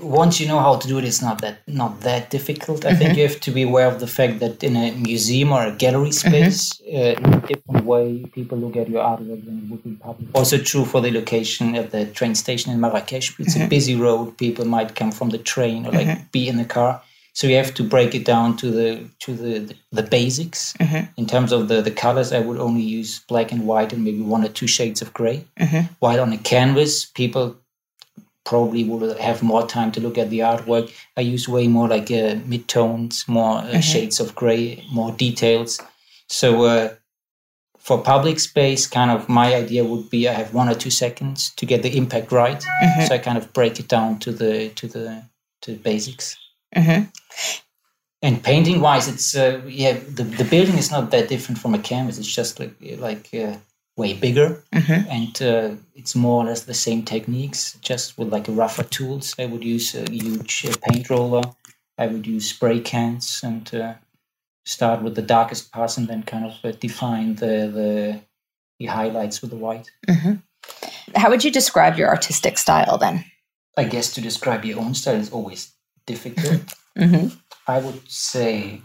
once 0.01 0.39
you 0.39 0.47
know 0.47 0.59
how 0.59 0.77
to 0.77 0.87
do 0.87 0.97
it, 0.97 1.03
it's 1.03 1.21
not 1.21 1.41
that 1.41 1.67
not 1.67 2.01
that 2.01 2.29
difficult. 2.29 2.85
I 2.85 2.95
think 2.95 3.11
mm-hmm. 3.11 3.19
you 3.19 3.27
have 3.27 3.39
to 3.41 3.51
be 3.51 3.63
aware 3.63 3.87
of 3.87 3.99
the 3.99 4.07
fact 4.07 4.39
that 4.39 4.63
in 4.63 4.75
a 4.75 4.91
museum 4.91 5.51
or 5.51 5.65
a 5.65 5.71
gallery 5.71 6.09
mm-hmm. 6.09 6.29
space, 6.29 6.81
uh, 6.81 7.21
in 7.21 7.33
a 7.33 7.41
different 7.41 7.85
way, 7.85 8.25
people 8.33 8.57
look 8.57 8.77
at 8.77 8.89
your 8.89 9.03
artwork 9.03 9.43
than 9.45 9.63
it 9.63 9.69
would 9.69 9.83
be 9.83 9.95
public. 9.95 10.29
Also 10.33 10.57
true 10.57 10.85
for 10.85 11.01
the 11.01 11.11
location 11.11 11.75
at 11.75 11.91
the 11.91 12.05
train 12.05 12.35
station 12.35 12.71
in 12.71 12.79
Marrakesh. 12.79 13.37
It's 13.39 13.55
a 13.55 13.59
mm-hmm. 13.59 13.69
busy 13.69 13.95
road. 13.95 14.37
People 14.37 14.65
might 14.65 14.95
come 14.95 15.11
from 15.11 15.29
the 15.29 15.37
train 15.37 15.85
or 15.85 15.91
like 15.91 16.31
be 16.31 16.47
in 16.47 16.57
the 16.57 16.65
car. 16.65 17.01
So 17.33 17.47
you 17.47 17.55
have 17.55 17.73
to 17.73 17.83
break 17.83 18.13
it 18.13 18.25
down 18.25 18.57
to 18.57 18.69
the 18.69 19.09
to 19.19 19.33
the 19.33 19.75
the, 19.91 20.03
basics. 20.03 20.73
In 21.17 21.25
terms 21.25 21.51
of 21.51 21.67
the 21.67 21.81
the 21.81 21.91
colors, 21.91 22.31
I 22.31 22.39
would 22.39 22.59
only 22.59 22.81
use 22.81 23.19
black 23.27 23.51
and 23.51 23.65
white 23.65 23.91
and 23.91 24.03
maybe 24.03 24.21
one 24.21 24.45
or 24.45 24.49
two 24.49 24.67
shades 24.67 25.01
of 25.01 25.13
gray. 25.13 25.45
While 25.99 26.21
on 26.21 26.31
a 26.31 26.37
canvas, 26.37 27.05
people 27.05 27.55
probably 28.45 28.83
will 28.83 29.17
have 29.17 29.41
more 29.41 29.65
time 29.65 29.91
to 29.93 30.01
look 30.01 30.17
at 30.17 30.29
the 30.29 30.39
artwork. 30.39 30.91
I 31.17 31.21
use 31.21 31.47
way 31.47 31.67
more 31.67 31.87
like 31.87 32.11
uh, 32.11 32.35
mid-tones, 32.45 33.25
more 33.27 33.59
uh, 33.59 33.79
shades 33.79 34.19
of 34.19 34.35
gray, 34.35 34.83
more 34.91 35.11
details. 35.13 35.79
So 36.27 36.63
uh, 36.65 36.93
for 37.79 38.01
public 38.01 38.39
space, 38.39 38.85
kind 38.85 39.11
of 39.11 39.27
my 39.29 39.55
idea 39.55 39.83
would 39.83 40.09
be 40.09 40.27
I 40.27 40.33
have 40.33 40.53
one 40.53 40.69
or 40.69 40.75
two 40.75 40.91
seconds 40.91 41.51
to 41.55 41.65
get 41.65 41.83
the 41.83 41.97
impact 41.97 42.31
right. 42.31 42.61
So 43.07 43.15
I 43.15 43.17
kind 43.17 43.37
of 43.37 43.53
break 43.53 43.79
it 43.79 43.87
down 43.87 44.19
to 44.19 44.31
the 44.31 44.69
to 44.69 44.87
the 44.87 45.23
to 45.61 45.71
the 45.71 45.77
basics. 45.77 46.37
And 48.21 48.41
painting 48.43 48.79
wise, 48.81 49.07
it's 49.07 49.35
uh, 49.35 49.61
yeah 49.67 49.93
the, 49.93 50.23
the 50.23 50.45
building 50.45 50.77
is 50.77 50.91
not 50.91 51.11
that 51.11 51.29
different 51.29 51.59
from 51.59 51.73
a 51.73 51.79
canvas. 51.79 52.17
It's 52.17 52.33
just 52.35 52.59
like 52.59 52.73
like 52.97 53.29
uh, 53.33 53.57
way 53.97 54.13
bigger, 54.13 54.63
Mhm. 54.73 55.05
and 55.09 55.41
uh, 55.41 55.75
it's 55.95 56.15
more 56.15 56.43
or 56.43 56.47
less 56.47 56.63
the 56.63 56.73
same 56.73 57.03
techniques, 57.03 57.77
just 57.81 58.17
with 58.17 58.31
like 58.33 58.45
rougher 58.47 58.83
tools. 58.83 59.35
I 59.37 59.45
would 59.45 59.63
use 59.63 59.93
a 59.95 60.09
huge 60.09 60.65
uh, 60.65 60.73
paint 60.89 61.09
roller. 61.09 61.43
I 61.97 62.07
would 62.07 62.25
use 62.25 62.49
spray 62.49 62.79
cans 62.79 63.41
and 63.43 63.73
uh, 63.75 63.93
start 64.65 65.03
with 65.03 65.15
the 65.15 65.21
darkest 65.21 65.71
parts, 65.71 65.97
and 65.97 66.07
then 66.07 66.23
kind 66.23 66.45
of 66.45 66.53
uh, 66.63 66.71
define 66.79 67.35
the, 67.35 67.69
the 67.77 68.21
the 68.79 68.85
highlights 68.87 69.41
with 69.41 69.51
the 69.51 69.57
white. 69.57 69.91
hmm 70.09 70.35
How 71.15 71.29
would 71.29 71.43
you 71.43 71.51
describe 71.51 71.97
your 71.97 72.09
artistic 72.09 72.57
style 72.57 72.97
then? 72.97 73.25
I 73.77 73.83
guess 73.83 74.13
to 74.13 74.21
describe 74.21 74.65
your 74.65 74.79
own 74.79 74.93
style 74.95 75.19
is 75.19 75.31
always 75.31 75.73
difficult. 76.05 76.61
hmm 76.97 77.27
I 77.67 77.79
would 77.79 78.01
say 78.11 78.81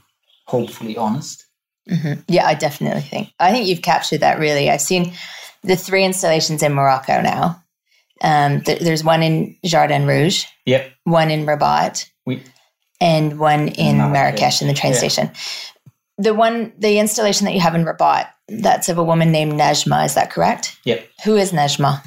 hopefully 0.47 0.97
honest. 0.97 1.45
hmm 1.89 2.15
Yeah, 2.29 2.47
I 2.47 2.55
definitely 2.55 3.03
think. 3.03 3.33
I 3.41 3.51
think 3.53 3.67
you've 3.67 3.83
captured 3.83 4.21
that 4.21 4.39
really. 4.39 4.71
I've 4.71 4.81
seen 4.81 5.13
the 5.63 5.77
three 5.77 6.05
installations 6.05 6.63
in 6.63 6.73
Morocco 6.75 7.21
now. 7.21 7.63
Um, 8.21 8.63
th- 8.63 8.81
there's 8.81 9.05
one 9.05 9.23
in 9.23 9.57
Jardin 9.65 10.07
Rouge, 10.07 10.45
Yep. 10.67 10.91
one 11.05 11.31
in 11.31 11.47
Rabat, 11.47 12.09
We 12.27 12.43
and 13.01 13.39
one 13.39 13.69
in 13.69 13.99
Marrakesh, 13.99 14.13
Marrakesh 14.13 14.63
in 14.63 14.69
the 14.69 14.75
train 14.75 14.93
yeah. 14.93 14.99
station. 14.99 15.31
The 16.19 16.35
one, 16.35 16.73
the 16.79 16.99
installation 16.99 17.45
that 17.45 17.55
you 17.55 17.61
have 17.61 17.77
in 17.77 17.85
Rabat, 17.85 18.27
that's 18.49 18.89
of 18.89 18.99
a 18.99 19.05
woman 19.05 19.31
named 19.31 19.53
Najma. 19.53 20.05
Is 20.05 20.15
that 20.15 20.31
correct? 20.33 20.77
Yep. 20.85 21.07
Who 21.25 21.37
is 21.37 21.53
Najma? 21.53 22.03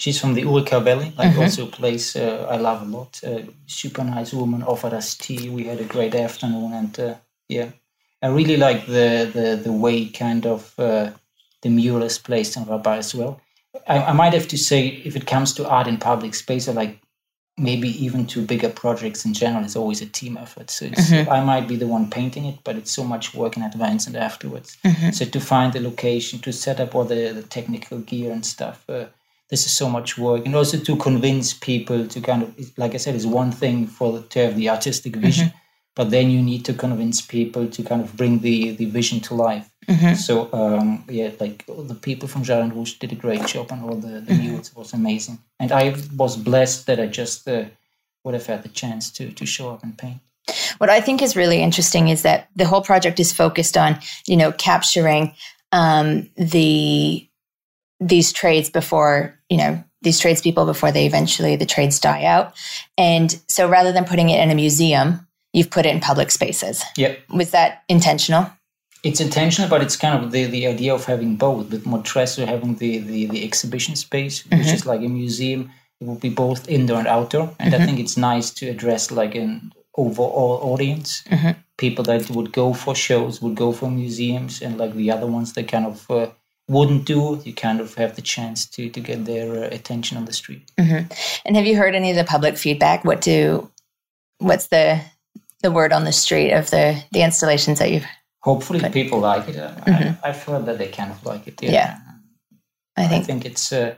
She's 0.00 0.18
from 0.20 0.32
the 0.34 0.44
Ourika 0.50 0.78
Valley, 0.88 1.12
like 1.18 1.34
Mhm. 1.34 1.42
also 1.42 1.62
a 1.64 1.70
place 1.80 2.06
uh, 2.16 2.46
I 2.54 2.56
love 2.68 2.80
a 2.86 2.90
lot. 2.96 3.10
Uh, 3.28 3.42
super 3.66 4.02
nice 4.16 4.32
woman, 4.40 4.62
offered 4.62 4.94
us 5.00 5.14
tea. 5.24 5.50
We 5.50 5.64
had 5.70 5.80
a 5.80 5.84
great 5.94 6.14
afternoon, 6.14 6.72
and 6.80 6.92
uh, 6.98 7.14
yeah, 7.56 7.68
I 8.22 8.28
really 8.38 8.56
like 8.56 8.80
the 8.86 9.10
the 9.36 9.46
the 9.66 9.72
way 9.84 9.96
kind 10.24 10.46
of 10.46 10.60
uh, 10.78 11.10
the 11.62 11.68
mural 11.68 12.02
is 12.10 12.18
placed 12.18 12.56
in 12.56 12.64
Rabat 12.64 12.98
as 12.98 13.14
well. 13.14 13.34
I, 13.94 13.96
I 14.10 14.12
might 14.20 14.32
have 14.38 14.48
to 14.48 14.56
say, 14.56 14.80
if 15.04 15.14
it 15.16 15.26
comes 15.26 15.52
to 15.54 15.68
art 15.68 15.86
in 15.86 15.96
public 15.98 16.34
space, 16.34 16.66
or 16.70 16.72
like 16.82 16.94
maybe 17.58 17.88
even 18.06 18.26
to 18.26 18.40
bigger 18.52 18.70
projects 18.70 19.24
in 19.26 19.34
general, 19.34 19.64
it's 19.64 19.76
always 19.76 20.00
a 20.00 20.06
team 20.06 20.38
effort. 20.38 20.70
So 20.70 20.86
it's, 20.86 21.10
Mhm. 21.10 21.28
I 21.28 21.40
might 21.44 21.68
be 21.68 21.76
the 21.76 21.86
one 21.96 22.06
painting 22.08 22.46
it, 22.46 22.58
but 22.64 22.76
it's 22.76 22.90
so 22.98 23.04
much 23.04 23.34
work 23.34 23.56
in 23.58 23.62
advance 23.62 24.06
and 24.08 24.16
afterwards. 24.16 24.78
Mhm. 24.82 25.12
So 25.12 25.24
to 25.26 25.40
find 25.40 25.72
the 25.74 25.80
location, 25.90 26.38
to 26.40 26.52
set 26.52 26.80
up 26.80 26.94
all 26.94 27.04
the, 27.04 27.32
the 27.34 27.42
technical 27.42 27.98
gear 27.98 28.32
and 28.32 28.46
stuff, 28.46 28.78
uh, 28.88 29.04
this 29.50 29.66
is 29.66 29.72
so 29.72 29.88
much 29.88 30.16
work, 30.16 30.46
and 30.46 30.54
also 30.54 30.78
to 30.78 30.96
convince 30.96 31.52
people 31.52 32.06
to 32.06 32.20
kind 32.20 32.42
of, 32.42 32.78
like 32.78 32.94
I 32.94 32.98
said, 32.98 33.14
it's 33.14 33.26
one 33.26 33.52
thing 33.52 33.86
for 33.86 34.12
the, 34.12 34.22
to 34.28 34.38
have 34.44 34.56
the 34.56 34.70
artistic 34.70 35.16
vision, 35.16 35.52
but 35.96 36.10
then 36.10 36.30
you 36.30 36.40
need 36.42 36.64
to 36.64 36.72
convince 36.72 37.20
people 37.20 37.66
to 37.66 37.82
kind 37.82 38.00
of 38.00 38.16
bring 38.16 38.40
the 38.40 38.70
the 38.76 38.86
vision 38.86 39.20
to 39.20 39.34
life. 39.34 39.68
Mhm. 39.88 40.16
So 40.16 40.48
um, 40.52 41.04
yeah, 41.08 41.30
like 41.40 41.64
all 41.68 41.82
the 41.82 41.94
people 41.94 42.28
from 42.28 42.44
Jardin 42.44 42.74
Rouge 42.74 42.94
did 42.98 43.12
a 43.12 43.16
great 43.16 43.44
job 43.46 43.72
and 43.72 43.82
all 43.82 43.96
the 43.96 44.20
the. 44.20 44.34
It 44.60 44.70
was 44.76 44.92
amazing, 44.92 45.38
and 45.58 45.72
I 45.72 45.94
was 46.16 46.36
blessed 46.36 46.86
that 46.86 47.00
I 47.00 47.06
just 47.06 47.48
uh, 47.48 47.64
would 48.22 48.34
have 48.34 48.46
had 48.46 48.62
the 48.62 48.68
chance 48.68 49.10
to 49.12 49.32
to 49.32 49.46
show 49.46 49.70
up 49.70 49.82
and 49.82 49.96
paint. 49.98 50.20
What 50.78 50.90
I 50.90 51.00
think 51.00 51.22
is 51.22 51.36
really 51.36 51.62
interesting 51.62 52.08
is 52.08 52.22
that 52.22 52.48
the 52.56 52.66
whole 52.66 52.82
project 52.82 53.20
is 53.20 53.32
focused 53.32 53.76
on, 53.76 53.98
you 54.26 54.36
know, 54.36 54.52
capturing 54.52 55.34
um, 55.72 56.28
the 56.36 57.28
these 58.00 58.32
trades 58.32 58.70
before, 58.70 59.38
you 59.48 59.58
know, 59.58 59.82
these 60.02 60.18
tradespeople 60.18 60.64
before 60.64 60.90
they 60.92 61.04
eventually 61.06 61.56
the 61.56 61.66
trades 61.66 62.00
die 62.00 62.24
out. 62.24 62.54
And 62.96 63.38
so 63.48 63.68
rather 63.68 63.92
than 63.92 64.04
putting 64.04 64.30
it 64.30 64.40
in 64.42 64.50
a 64.50 64.54
museum, 64.54 65.26
you've 65.52 65.70
put 65.70 65.84
it 65.86 65.94
in 65.94 66.00
public 66.00 66.30
spaces. 66.30 66.82
Yeah. 66.96 67.16
Was 67.32 67.50
that 67.50 67.82
intentional? 67.88 68.50
It's 69.02 69.20
intentional, 69.20 69.68
but 69.70 69.82
it's 69.82 69.96
kind 69.96 70.22
of 70.24 70.30
the, 70.30 70.44
the 70.46 70.66
idea 70.66 70.94
of 70.94 71.04
having 71.04 71.36
both. 71.36 71.70
With 71.70 71.84
Montresso 71.84 72.46
having 72.46 72.76
the, 72.76 72.98
the, 72.98 73.26
the 73.26 73.44
exhibition 73.44 73.96
space, 73.96 74.44
which 74.44 74.60
Mhm. 74.60 74.74
is 74.74 74.86
like 74.86 75.00
a 75.00 75.08
museum, 75.08 75.70
it 76.00 76.06
will 76.06 76.16
be 76.18 76.28
both 76.30 76.68
indoor 76.68 76.98
and 76.98 77.08
outdoor. 77.08 77.54
And 77.58 77.74
I 77.74 77.84
think 77.84 77.98
it's 77.98 78.16
nice 78.16 78.50
to 78.52 78.68
address 78.68 79.10
like 79.10 79.34
an 79.34 79.72
overall 79.96 80.60
audience. 80.72 81.22
Mhm. 81.30 81.56
People 81.76 82.04
that 82.04 82.30
would 82.30 82.52
go 82.52 82.72
for 82.74 82.94
shows, 82.94 83.40
would 83.42 83.54
go 83.54 83.72
for 83.72 83.90
museums, 83.90 84.60
and 84.62 84.78
like 84.78 84.94
the 84.94 85.10
other 85.10 85.26
ones 85.26 85.52
that 85.54 85.66
kind 85.68 85.86
of 85.86 86.10
uh, 86.10 86.26
wouldn't 86.74 87.04
do, 87.04 87.20
you 87.44 87.52
kind 87.66 87.80
of 87.80 87.94
have 87.96 88.12
the 88.14 88.22
chance 88.22 88.58
to, 88.74 88.88
to 88.90 89.00
get 89.00 89.24
their 89.24 89.48
uh, 89.64 89.68
attention 89.78 90.16
on 90.18 90.24
the 90.24 90.32
street. 90.32 90.62
And 90.78 91.56
have 91.56 91.66
you 91.66 91.76
heard 91.76 91.94
any 91.94 92.10
of 92.10 92.16
the 92.16 92.24
public 92.34 92.56
feedback? 92.56 93.04
What 93.04 93.20
do 93.20 93.68
what's 94.38 94.68
the 94.68 95.00
the 95.62 95.70
word 95.70 95.92
on 95.92 96.04
the 96.04 96.12
street 96.12 96.52
of 96.58 96.64
the 96.70 96.86
the 97.12 97.22
installations 97.22 97.78
that 97.78 97.90
you've 97.90 98.06
Hopefully, 98.42 98.80
But- 98.80 98.92
people 98.92 99.18
like 99.20 99.48
it. 99.48 99.56
Mhm. 99.56 100.16
I, 100.24 100.28
I've 100.28 100.42
heard 100.46 100.64
that 100.66 100.78
they 100.78 100.88
kind 100.88 101.10
of 101.10 101.18
like 101.26 101.46
it. 101.50 101.62
Yeah. 101.62 101.98
I 102.96 103.04
I 103.04 103.08
think 103.08 103.26
think 103.26 103.44
it's 103.44 103.72
uh, 103.72 103.94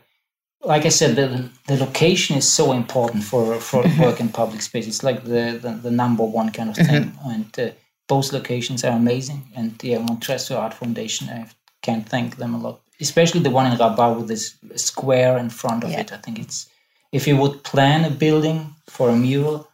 like 0.75 0.85
I 0.87 0.91
said, 0.91 1.15
the 1.17 1.27
the 1.69 1.77
location 1.87 2.37
is 2.39 2.49
so 2.59 2.73
important 2.73 3.23
for 3.25 3.45
for 3.61 3.83
Mm-hmm. 3.85 4.03
work 4.03 4.21
in 4.21 4.29
public 4.29 4.63
space. 4.63 4.87
It's 4.89 5.03
like 5.09 5.21
the 5.25 5.45
the, 5.65 5.71
the 5.83 5.91
number 6.03 6.25
one 6.41 6.51
kind 6.53 6.71
of 6.71 6.77
thing, 6.77 7.05
Mm-hmm. 7.05 7.31
and 7.35 7.59
uh, 7.59 7.71
both 8.09 8.33
locations 8.33 8.85
are 8.85 8.97
amazing. 8.97 9.41
And 9.57 9.71
yeah, 9.83 9.99
Montresso 10.07 10.57
Art 10.59 10.75
Foundation, 10.75 11.29
I 11.29 11.47
can't 11.83 12.09
thank 12.09 12.37
them 12.37 12.55
a 12.55 12.59
lot. 12.59 12.81
Especially 13.01 13.41
the 13.41 13.51
one 13.51 13.67
in 13.71 13.77
Rabat 13.79 14.17
with 14.17 14.29
this 14.29 14.55
square 14.77 15.37
in 15.39 15.51
front 15.51 15.85
of 15.85 15.91
Yeah. 15.91 16.01
it. 16.01 16.13
I 16.13 16.17
think 16.19 16.39
it's 16.39 16.67
if 17.13 17.27
you 17.27 17.37
would 17.37 17.63
plan 17.65 18.05
a 18.05 18.11
building 18.11 18.75
for 18.89 19.09
a 19.11 19.17
mural. 19.17 19.69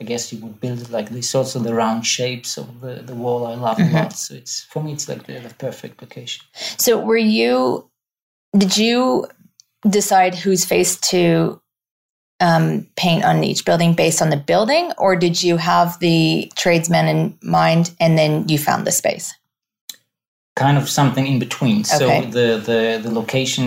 I 0.00 0.04
guess 0.04 0.32
you 0.32 0.38
would 0.42 0.60
build 0.60 0.80
it 0.80 0.90
like 0.90 1.08
this. 1.10 1.34
Also, 1.34 1.58
the 1.58 1.74
round 1.74 2.06
shapes 2.06 2.56
of 2.56 2.80
the, 2.80 3.02
the 3.02 3.16
wall 3.16 3.46
I 3.46 3.54
love 3.54 3.78
Mm-hmm. 3.78 3.96
a 3.96 4.02
lot. 4.02 4.12
So 4.12 4.34
it's 4.34 4.62
for 4.70 4.80
me, 4.82 4.92
it's 4.92 5.08
like 5.08 5.26
the, 5.26 5.40
the 5.40 5.54
perfect 5.54 6.00
location. 6.02 6.44
So 6.78 7.00
were 7.00 7.16
you 7.40 7.88
did 8.56 8.76
you 8.76 9.26
decide 9.88 10.34
whose 10.36 10.64
face 10.64 10.96
to 11.10 11.60
um, 12.40 12.86
paint 12.96 13.24
on 13.24 13.42
each 13.42 13.64
building 13.64 13.94
based 13.94 14.22
on 14.22 14.30
the 14.30 14.36
building 14.36 14.92
or 14.98 15.16
did 15.16 15.42
you 15.42 15.56
have 15.56 15.98
the 15.98 16.50
tradesmen 16.56 17.08
in 17.08 17.36
mind 17.42 17.90
and 17.98 18.16
then 18.16 18.48
you 18.48 18.58
found 18.58 18.86
the 18.86 18.92
space? 18.92 19.34
Kind 20.64 20.76
of 20.80 20.86
something 20.98 21.26
in 21.32 21.38
between. 21.46 21.78
Okay. 21.80 21.98
So 22.02 22.06
the, 22.38 22.48
the 22.68 22.80
the 23.04 23.12
location, 23.20 23.64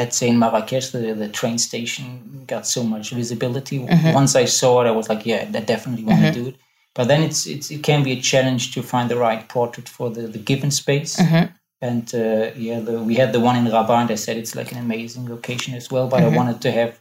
let's 0.00 0.16
say 0.20 0.28
in 0.32 0.38
Marrakesh, 0.44 0.86
the, 0.94 1.02
the 1.22 1.28
train 1.40 1.58
station 1.68 2.06
got 2.52 2.64
so 2.76 2.80
much 2.94 3.06
visibility. 3.22 3.78
Mhm. 3.80 4.14
Once 4.20 4.32
I 4.42 4.46
saw 4.60 4.70
it, 4.82 4.86
I 4.92 4.94
was 5.00 5.06
like, 5.12 5.22
yeah, 5.30 5.42
I 5.58 5.62
definitely 5.74 6.04
want 6.10 6.20
Mhm. 6.20 6.32
to 6.32 6.40
do 6.40 6.44
it. 6.50 6.56
But 6.96 7.04
then 7.10 7.20
it's, 7.28 7.40
it's 7.54 7.68
it 7.76 7.82
can 7.88 8.00
be 8.08 8.12
a 8.18 8.20
challenge 8.32 8.64
to 8.74 8.80
find 8.92 9.06
the 9.12 9.18
right 9.26 9.42
portrait 9.56 9.88
for 9.96 10.06
the, 10.16 10.22
the 10.34 10.42
given 10.50 10.70
space. 10.82 11.12
Mhm. 11.24 11.44
And 11.88 12.06
uh, 12.14 12.44
yeah, 12.68 12.80
the, 12.86 12.94
we 13.08 13.14
had 13.22 13.30
the 13.36 13.40
one 13.48 13.56
in 13.60 13.64
Rabat, 13.76 14.00
and 14.02 14.10
I 14.16 14.18
said 14.24 14.34
it's 14.42 14.54
like 14.60 14.70
an 14.74 14.78
amazing 14.86 15.24
location 15.34 15.72
as 15.80 15.86
well. 15.92 16.06
But. 16.08 16.20
I 16.26 16.28
wanted 16.40 16.58
to 16.66 16.70
have 16.80 16.92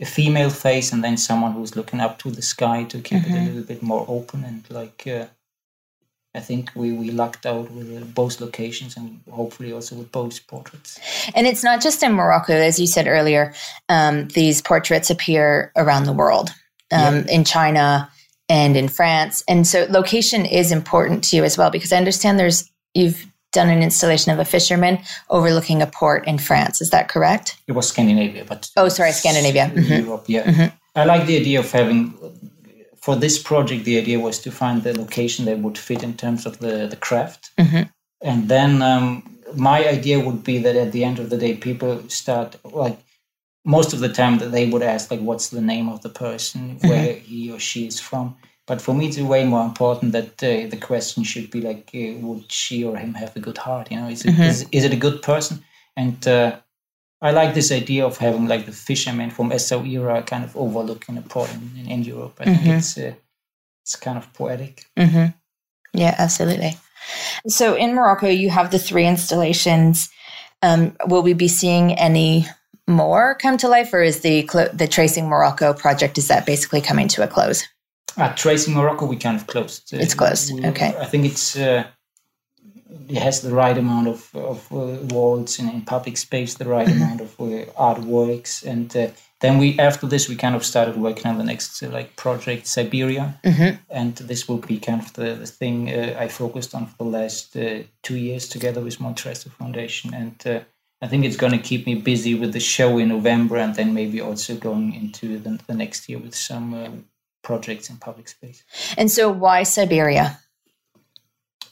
a 0.00 0.06
female 0.16 0.50
face 0.66 0.88
and 0.94 1.00
then 1.04 1.16
someone 1.16 1.52
who's 1.56 1.74
looking 1.78 2.00
up 2.06 2.14
to 2.22 2.28
the 2.38 2.42
sky 2.54 2.78
to 2.92 2.96
keep 3.08 3.22
it 3.26 3.30
a 3.30 3.40
Mhm. 3.40 3.46
little 3.48 3.66
bit 3.72 3.82
more 3.82 4.04
open 4.16 4.38
and 4.50 4.60
like. 4.80 5.00
Uh, 5.18 5.26
I 6.38 6.40
think 6.40 6.70
we, 6.76 6.92
we 6.92 7.10
lucked 7.10 7.44
out 7.46 7.68
with 7.72 7.88
uh, 8.00 8.04
both 8.14 8.40
locations 8.40 8.96
and 8.96 9.20
hopefully 9.28 9.72
also 9.72 9.96
with 9.96 10.12
both 10.12 10.46
portraits. 10.46 11.00
And 11.34 11.48
it's 11.48 11.64
not 11.64 11.82
just 11.82 12.00
in 12.04 12.12
Morocco, 12.12 12.52
as 12.54 12.78
you 12.78 12.86
said 12.86 13.08
earlier. 13.08 13.52
Um, 13.88 14.28
these 14.28 14.62
portraits 14.62 15.10
appear 15.10 15.72
around 15.76 16.04
the 16.04 16.12
world, 16.12 16.50
um, 16.92 17.26
in 17.28 17.42
China 17.44 18.08
and 18.48 18.76
in 18.76 18.86
France, 18.88 19.42
and 19.48 19.66
so 19.66 19.86
location 19.90 20.46
is 20.46 20.70
important 20.72 21.24
to 21.24 21.36
you 21.36 21.44
as 21.44 21.58
well. 21.58 21.70
Because 21.70 21.92
I 21.92 21.96
understand 21.98 22.38
there's 22.38 22.70
you've 22.94 23.26
done 23.52 23.68
an 23.68 23.82
installation 23.82 24.32
of 24.32 24.38
a 24.38 24.44
fisherman 24.44 24.98
overlooking 25.28 25.82
a 25.82 25.86
port 25.86 26.26
in 26.28 26.38
France. 26.38 26.80
Is 26.80 26.90
that 26.90 27.08
correct? 27.08 27.56
It 27.66 27.72
was 27.72 27.88
Scandinavia, 27.88 28.44
but 28.48 28.70
Oh, 28.76 28.88
sorry, 28.88 29.12
Scandinavia. 29.12 29.70
Mhm. 29.74 30.04
Europe. 30.04 30.24
Yeah, 30.28 30.44
Mhm. 30.44 30.72
I 30.94 31.04
like 31.04 31.26
the 31.26 31.36
idea 31.36 31.58
of 31.58 31.70
having. 31.72 32.14
For 33.00 33.16
this 33.16 33.38
project, 33.42 33.84
the 33.84 33.98
idea 33.98 34.18
was 34.18 34.38
to 34.40 34.50
find 34.50 34.82
the 34.82 34.98
location 34.98 35.44
that 35.46 35.58
would 35.58 35.78
fit 35.78 36.02
in 36.02 36.14
terms 36.16 36.46
of 36.46 36.58
the 36.58 36.86
the 36.88 36.96
craft, 36.96 37.50
Mhm. 37.58 37.88
and 38.20 38.48
then 38.48 38.82
um, 38.82 39.22
my 39.54 39.78
idea 39.96 40.18
would 40.20 40.42
be 40.44 40.58
that 40.62 40.76
at 40.76 40.92
the 40.92 41.04
end 41.04 41.18
of 41.18 41.28
the 41.30 41.36
day, 41.38 41.54
people 41.54 42.02
start 42.08 42.56
like 42.64 42.98
most 43.64 43.92
of 43.92 44.00
the 44.00 44.08
time 44.08 44.38
that 44.38 44.50
they 44.52 44.66
would 44.70 44.82
ask 44.82 45.10
like, 45.10 45.20
"What's 45.20 45.48
the 45.48 45.60
name 45.60 45.88
of 45.92 46.00
the 46.00 46.08
person? 46.26 46.78
Where 46.90 47.14
he 47.14 47.50
or 47.52 47.58
she 47.60 47.86
is 47.86 48.00
from?" 48.00 48.36
But 48.66 48.82
for 48.82 48.94
me, 48.94 49.06
it's 49.06 49.18
way 49.18 49.44
more 49.44 49.64
important 49.64 50.12
that 50.12 50.42
uh, 50.42 50.68
the 50.68 50.76
question 50.90 51.24
should 51.24 51.50
be 51.50 51.60
like, 51.60 51.90
uh, 51.94 52.18
"Would 52.26 52.50
she 52.52 52.84
or 52.84 52.96
him 52.96 53.14
have 53.14 53.32
a 53.36 53.40
good 53.40 53.58
heart? 53.58 53.90
You 53.90 53.98
know, 54.00 54.08
is 54.08 54.24
it 54.24 54.34
Mhm. 54.34 54.46
is, 54.48 54.66
is 54.72 54.84
it 54.84 54.92
a 54.92 54.96
good 55.06 55.22
person?" 55.22 55.64
And 55.96 56.26
uh, 56.26 56.50
I 57.20 57.32
like 57.32 57.54
this 57.54 57.72
idea 57.72 58.06
of 58.06 58.16
having 58.18 58.46
like 58.46 58.66
the 58.66 58.72
fishermen 58.72 59.30
from 59.30 59.50
Essaouira 59.50 60.24
kind 60.26 60.44
of 60.44 60.56
overlooking 60.56 61.18
a 61.18 61.22
port 61.22 61.50
in, 61.52 61.86
in, 61.90 62.04
Europe. 62.04 62.36
I 62.40 62.44
think 62.44 62.60
Mhm. 62.60 62.78
it's 62.78 62.96
uh, 62.98 63.14
it's 63.84 63.96
kind 63.96 64.18
of 64.18 64.32
poetic. 64.34 64.86
hmm 64.96 65.26
Yeah, 65.94 66.14
absolutely. 66.18 66.76
So 67.48 67.74
in 67.74 67.94
Morocco, 67.94 68.28
you 68.28 68.50
have 68.50 68.70
the 68.70 68.78
three 68.78 69.06
installations. 69.06 70.08
Um, 70.62 70.96
will 71.06 71.22
we 71.22 71.32
be 71.34 71.48
seeing 71.48 71.94
any 71.98 72.46
more 72.86 73.34
come 73.42 73.56
to 73.58 73.68
life, 73.68 73.92
or 73.92 74.02
is 74.02 74.20
the 74.20 74.42
clo- 74.44 74.68
the 74.72 74.86
Tracing 74.86 75.28
Morocco 75.28 75.72
project 75.72 76.18
is 76.18 76.28
that 76.28 76.46
basically 76.46 76.80
coming 76.80 77.08
to 77.08 77.22
a 77.22 77.26
close? 77.28 77.64
At 78.16 78.36
Tracing 78.36 78.74
Morocco, 78.74 79.06
we 79.06 79.16
kind 79.16 79.36
of 79.36 79.46
closed. 79.46 79.92
It's 79.92 80.14
closed. 80.14 80.52
We- 80.54 80.66
Okay. 80.66 80.94
I 81.00 81.04
think 81.06 81.24
it's 81.24 81.56
uh, 81.56 81.84
has 83.14 83.40
the 83.40 83.54
right 83.54 83.76
amount 83.76 84.08
of 84.08 84.34
of 84.34 84.72
uh, 84.72 84.98
walls 85.14 85.58
in, 85.58 85.68
in 85.68 85.82
public 85.82 86.16
space, 86.16 86.54
the 86.54 86.68
right 86.68 86.88
amount 86.88 87.20
of 87.20 87.40
uh, 87.40 87.44
artworks, 87.76 88.64
and 88.64 88.96
uh, 88.96 89.08
then 89.40 89.58
we 89.58 89.78
after 89.78 90.06
this 90.06 90.28
we 90.28 90.36
kind 90.36 90.54
of 90.56 90.64
started 90.64 90.96
working 90.96 91.26
on 91.26 91.38
the 91.38 91.44
next 91.44 91.82
uh, 91.82 91.88
like 91.90 92.16
project 92.16 92.66
Siberia, 92.66 93.38
Mm-hmm. 93.44 93.76
and 93.90 94.16
this 94.16 94.48
will 94.48 94.58
be 94.58 94.78
kind 94.78 95.00
of 95.00 95.12
the, 95.12 95.34
the 95.34 95.46
thing 95.46 95.90
uh, 95.90 96.16
I 96.18 96.28
focused 96.28 96.74
on 96.74 96.86
for 96.86 96.96
the 97.04 97.04
last 97.04 97.56
uh, 97.56 97.82
two 98.02 98.16
years 98.16 98.48
together 98.48 98.80
with 98.80 98.98
Montresso 98.98 99.50
Foundation, 99.50 100.14
and 100.14 100.46
uh, 100.46 100.60
I 101.00 101.08
think 101.08 101.24
it's 101.24 101.36
going 101.36 101.52
to 101.52 101.58
keep 101.58 101.86
me 101.86 101.94
busy 101.94 102.34
with 102.34 102.52
the 102.52 102.60
show 102.60 102.98
in 102.98 103.08
November, 103.08 103.56
and 103.56 103.74
then 103.74 103.94
maybe 103.94 104.20
also 104.20 104.56
going 104.56 104.94
into 104.94 105.38
the, 105.38 105.58
the 105.66 105.74
next 105.74 106.08
year 106.08 106.18
with 106.18 106.34
some 106.34 106.74
uh, 106.74 106.88
projects 107.42 107.88
in 107.90 107.96
public 107.96 108.28
space. 108.28 108.64
And 108.96 109.10
so, 109.10 109.30
why 109.30 109.62
Siberia? 109.62 110.38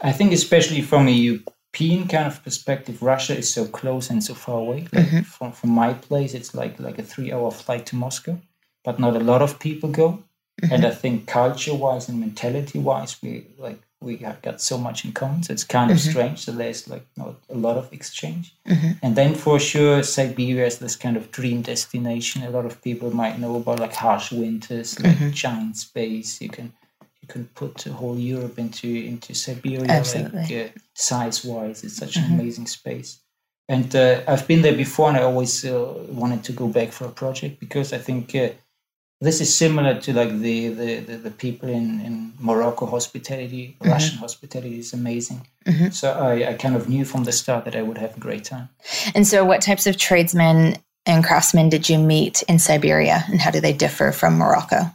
I 0.01 0.13
think, 0.13 0.33
especially 0.33 0.83
from 0.83 1.09
a 1.09 1.11
European 1.11 2.09
kind 2.09 2.27
of 2.27 2.43
perspective, 2.43 3.03
Russia 3.03 3.37
is 3.37 3.53
so 3.53 3.67
close 3.67 4.11
and 4.11 4.23
so 4.23 4.35
far 4.35 4.59
away. 4.59 4.87
Like 4.93 5.07
mm-hmm. 5.07 5.21
from, 5.21 5.53
from 5.53 5.71
my 5.71 5.95
place, 5.95 6.35
it's 6.35 6.55
like 6.55 6.79
like 6.81 6.99
a 6.99 7.03
three-hour 7.03 7.51
flight 7.51 7.87
to 7.87 7.97
Moscow, 7.97 8.39
but 8.85 8.99
not 8.99 9.17
a 9.17 9.21
lot 9.21 9.43
of 9.43 9.59
people 9.59 9.91
go. 9.91 10.23
And 10.63 10.71
mm-hmm. 10.71 10.87
I 10.87 10.91
think 10.91 11.27
culture-wise 11.27 12.09
and 12.09 12.19
mentality-wise, 12.19 13.21
we 13.23 13.47
like 13.59 13.81
we 14.01 14.17
have 14.19 14.41
got 14.43 14.61
so 14.61 14.79
much 14.79 15.05
in 15.05 15.13
common. 15.13 15.43
So 15.43 15.53
it's 15.53 15.65
kind 15.65 15.91
of 15.91 15.97
mm-hmm. 15.97 16.11
strange. 16.11 16.39
So 16.41 16.53
there's 16.53 16.89
like 16.89 17.07
not 17.17 17.35
a 17.51 17.55
lot 17.55 17.77
of 17.77 17.93
exchange. 17.93 18.55
And 19.03 19.17
then 19.17 19.35
for 19.35 19.59
sure, 19.59 20.03
Siberia 20.03 20.67
is 20.67 20.79
this 20.79 20.97
kind 20.97 21.17
of 21.17 21.31
dream 21.31 21.63
destination. 21.63 22.43
A 22.43 22.51
lot 22.51 22.67
of 22.67 22.83
people 22.83 23.11
might 23.15 23.39
know 23.39 23.57
about 23.57 23.81
like 23.81 23.95
harsh 23.95 24.33
winters, 24.33 25.01
like 25.01 25.33
giant 25.33 25.77
space. 25.77 26.41
You 26.41 26.51
can 26.51 26.73
you 27.27 27.33
can 27.33 27.47
put 27.55 27.79
the 27.79 27.93
whole 27.93 28.19
Europe 28.19 28.59
into 28.59 28.89
into 28.89 29.35
Siberia, 29.35 29.87
Absolutely. 29.89 30.41
like 30.41 30.53
uh, 30.53 30.79
size 30.95 31.45
wise. 31.45 31.85
It's 31.85 31.97
such 31.97 32.17
an 32.17 32.25
amazing 32.33 32.67
space. 32.67 33.21
And 33.69 33.95
uh, 33.97 34.23
I've 34.29 34.47
been 34.47 34.63
there 34.63 34.77
before, 34.77 35.09
and 35.09 35.17
I 35.17 35.23
always 35.23 35.65
uh, 35.65 35.95
wanted 36.09 36.45
to 36.45 36.53
go 36.53 36.69
back 36.69 36.93
for 36.93 37.07
a 37.07 37.11
project 37.11 37.59
because 37.59 37.93
I 37.93 37.99
think 37.99 38.35
uh, 38.35 38.51
this 39.21 39.41
is 39.41 39.55
similar 39.55 40.01
to 40.01 40.13
like 40.13 40.39
the 40.39 40.69
the, 40.69 41.01
the, 41.01 41.17
the 41.17 41.31
people 41.31 41.69
in, 41.69 42.01
in 42.01 42.33
Morocco 42.39 42.87
hospitality, 42.87 43.77
Russian 43.85 44.19
hospitality 44.19 44.79
is 44.79 44.93
amazing. 44.93 45.47
So 45.91 46.13
I, 46.13 46.51
I 46.51 46.55
kind 46.55 46.77
of 46.77 46.89
knew 46.89 47.05
from 47.05 47.25
the 47.25 47.33
start 47.33 47.65
that 47.65 47.75
I 47.75 47.83
would 47.83 47.99
have 47.99 48.17
a 48.17 48.21
great 48.21 48.45
time. 48.45 48.69
And 49.15 49.27
so, 49.27 49.45
what 49.45 49.63
types 49.63 49.87
of 49.87 49.97
tradesmen 49.97 50.77
and 51.07 51.25
craftsmen 51.25 51.69
did 51.69 51.89
you 51.89 51.99
meet 51.99 52.43
in 52.43 52.59
Siberia, 52.59 53.25
and 53.29 53.41
how 53.41 53.51
do 53.51 53.61
they 53.61 53.73
differ 53.73 54.13
from 54.13 54.39
Morocco? 54.39 54.93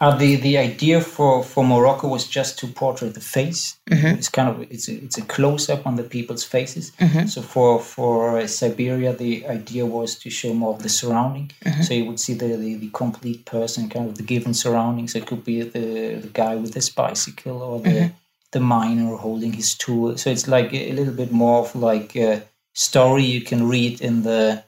Uh, 0.00 0.14
the 0.16 0.36
the 0.36 0.56
idea 0.56 1.00
for, 1.00 1.42
for 1.42 1.64
Morocco 1.64 2.06
was 2.08 2.24
just 2.28 2.58
to 2.60 2.66
portray 2.68 3.08
the 3.08 3.20
face. 3.20 3.78
It's 4.18 4.28
kind 4.28 4.48
of 4.48 4.62
it's 4.70 4.88
a, 4.88 4.94
it's 5.04 5.18
a 5.18 5.22
close 5.22 5.68
up 5.68 5.86
on 5.86 5.96
the 5.96 6.04
people's 6.04 6.44
faces. 6.44 6.92
So 7.26 7.42
for 7.42 7.80
for 7.80 8.38
uh, 8.38 8.46
Siberia, 8.46 9.12
the 9.12 9.44
idea 9.46 9.84
was 9.86 10.16
to 10.20 10.30
show 10.30 10.54
more 10.54 10.74
of 10.74 10.82
the 10.82 10.88
surrounding. 10.88 11.50
So 11.82 11.94
you 11.94 12.04
would 12.04 12.20
see 12.20 12.34
the, 12.34 12.56
the, 12.56 12.74
the 12.76 12.90
complete 12.90 13.44
person, 13.44 13.88
kind 13.88 14.08
of 14.08 14.16
the 14.16 14.22
given 14.22 14.54
surroundings. 14.54 15.14
It 15.14 15.26
could 15.26 15.42
be 15.44 15.62
the, 15.62 16.20
the 16.24 16.28
guy 16.32 16.54
with 16.54 16.74
his 16.74 16.90
bicycle 16.90 17.60
or 17.62 17.80
the 17.80 17.90
the 18.52 18.60
miner 18.60 19.16
holding 19.16 19.52
his 19.52 19.74
tool. 19.74 20.16
So 20.16 20.30
it's 20.30 20.46
like 20.48 20.72
a, 20.72 20.90
a 20.90 20.92
little 20.92 21.14
bit 21.14 21.32
more 21.32 21.58
of 21.60 21.74
like 21.74 22.14
a 22.16 22.42
story 22.74 23.24
you 23.24 23.40
can 23.40 23.68
read 23.68 24.00
in 24.00 24.22
the 24.22 24.62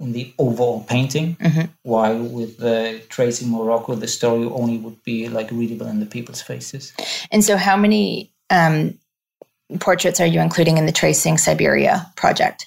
in 0.00 0.12
the 0.12 0.32
overall 0.38 0.84
painting. 0.88 1.36
While 1.82 2.18
with 2.22 2.58
the 2.58 3.00
tracing 3.08 3.50
Morocco, 3.50 3.94
the 3.94 4.08
story 4.08 4.46
only 4.46 4.78
would 4.78 5.02
be 5.04 5.28
like 5.28 5.50
readable 5.50 5.86
in 5.86 6.00
the 6.00 6.06
people's 6.06 6.42
faces. 6.42 6.92
And 7.30 7.44
so, 7.44 7.56
how 7.56 7.76
many 7.76 8.32
um, 8.48 8.98
portraits 9.78 10.20
are 10.20 10.26
you 10.26 10.40
including 10.40 10.78
in 10.78 10.86
the 10.86 10.92
Tracing 10.92 11.38
Siberia 11.38 12.10
project? 12.16 12.66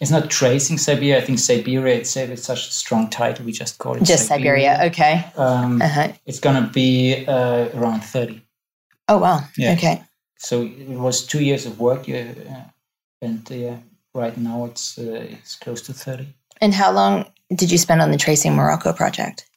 It's 0.00 0.10
not 0.10 0.28
tracing 0.30 0.76
Siberia. 0.78 1.16
I 1.16 1.20
think 1.22 1.38
Siberia 1.38 1.96
itself 1.96 2.30
is 2.30 2.42
such 2.42 2.68
a 2.68 2.72
strong 2.72 3.08
title. 3.08 3.46
We 3.46 3.52
just 3.52 3.78
call 3.78 3.94
it 3.96 4.02
Just 4.02 4.26
Siberia. 4.28 4.78
Okay. 4.84 5.24
Um, 5.36 5.80
Uh-huh. 5.80 6.12
It's 6.26 6.40
gonna 6.40 6.68
be 6.72 7.24
uh, 7.26 7.68
around 7.74 8.04
thirty. 8.04 8.42
Oh, 9.08 9.18
wow. 9.18 9.40
Yeah. 9.56 9.72
Okay. 9.72 10.02
So 10.38 10.62
it 10.62 10.98
was 10.98 11.24
two 11.26 11.42
years 11.42 11.64
of 11.64 11.80
work, 11.80 12.06
yeah, 12.08 12.34
uh, 12.50 12.68
and 13.22 13.50
uh, 13.50 13.76
right 14.14 14.36
now 14.36 14.66
it's 14.66 14.98
uh, 14.98 15.26
it's 15.30 15.56
close 15.56 15.80
to 15.82 15.94
thirty. 15.94 16.26
And 16.60 16.74
how 16.74 16.90
long 16.92 17.26
did 17.54 17.70
you 17.70 17.78
spend 17.78 18.00
on 18.02 18.10
the 18.10 18.16
Tracing 18.16 18.54
Morocco 18.54 18.92
project? 18.92 19.48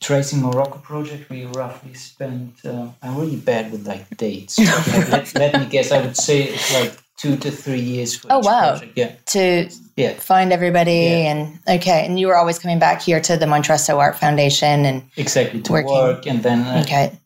Tracing 0.00 0.42
Morocco 0.42 0.78
project, 0.78 1.30
we 1.30 1.46
roughly 1.46 1.94
spent. 1.94 2.64
Uh, 2.64 2.88
I'm 3.02 3.16
really 3.16 3.36
bad 3.36 3.72
with 3.72 3.86
like 3.86 4.14
dates. 4.16 4.58
let, 5.10 5.34
let, 5.34 5.58
me 5.60 5.66
guess. 5.66 5.90
I 5.90 6.00
would 6.04 6.16
say 6.16 6.42
it's 6.44 6.72
like 6.74 6.96
two 7.16 7.36
to 7.38 7.50
three 7.50 7.80
years. 7.80 8.14
For 8.16 8.28
Oh, 8.30 8.38
wow. 8.40 8.76
Project. 8.76 8.92
Yeah, 8.96 9.12
To 9.26 9.70
yeah. 9.96 10.12
find 10.14 10.52
everybody 10.52 10.92
Yeah. 10.92 11.32
and 11.32 11.58
okay. 11.66 12.04
And 12.06 12.20
you 12.20 12.26
were 12.28 12.36
always 12.36 12.58
coming 12.58 12.78
back 12.78 13.00
here 13.00 13.20
to 13.20 13.36
the 13.38 13.46
Montresso 13.46 13.98
Art 13.98 14.16
Foundation 14.16 14.84
and 14.84 15.02
Exactly 15.16 15.62
to 15.62 15.72
Working. 15.72 15.90
work, 15.92 16.26
and 16.26 16.42
then 16.42 16.60
uh, 16.62 16.82
okay. 16.84 17.18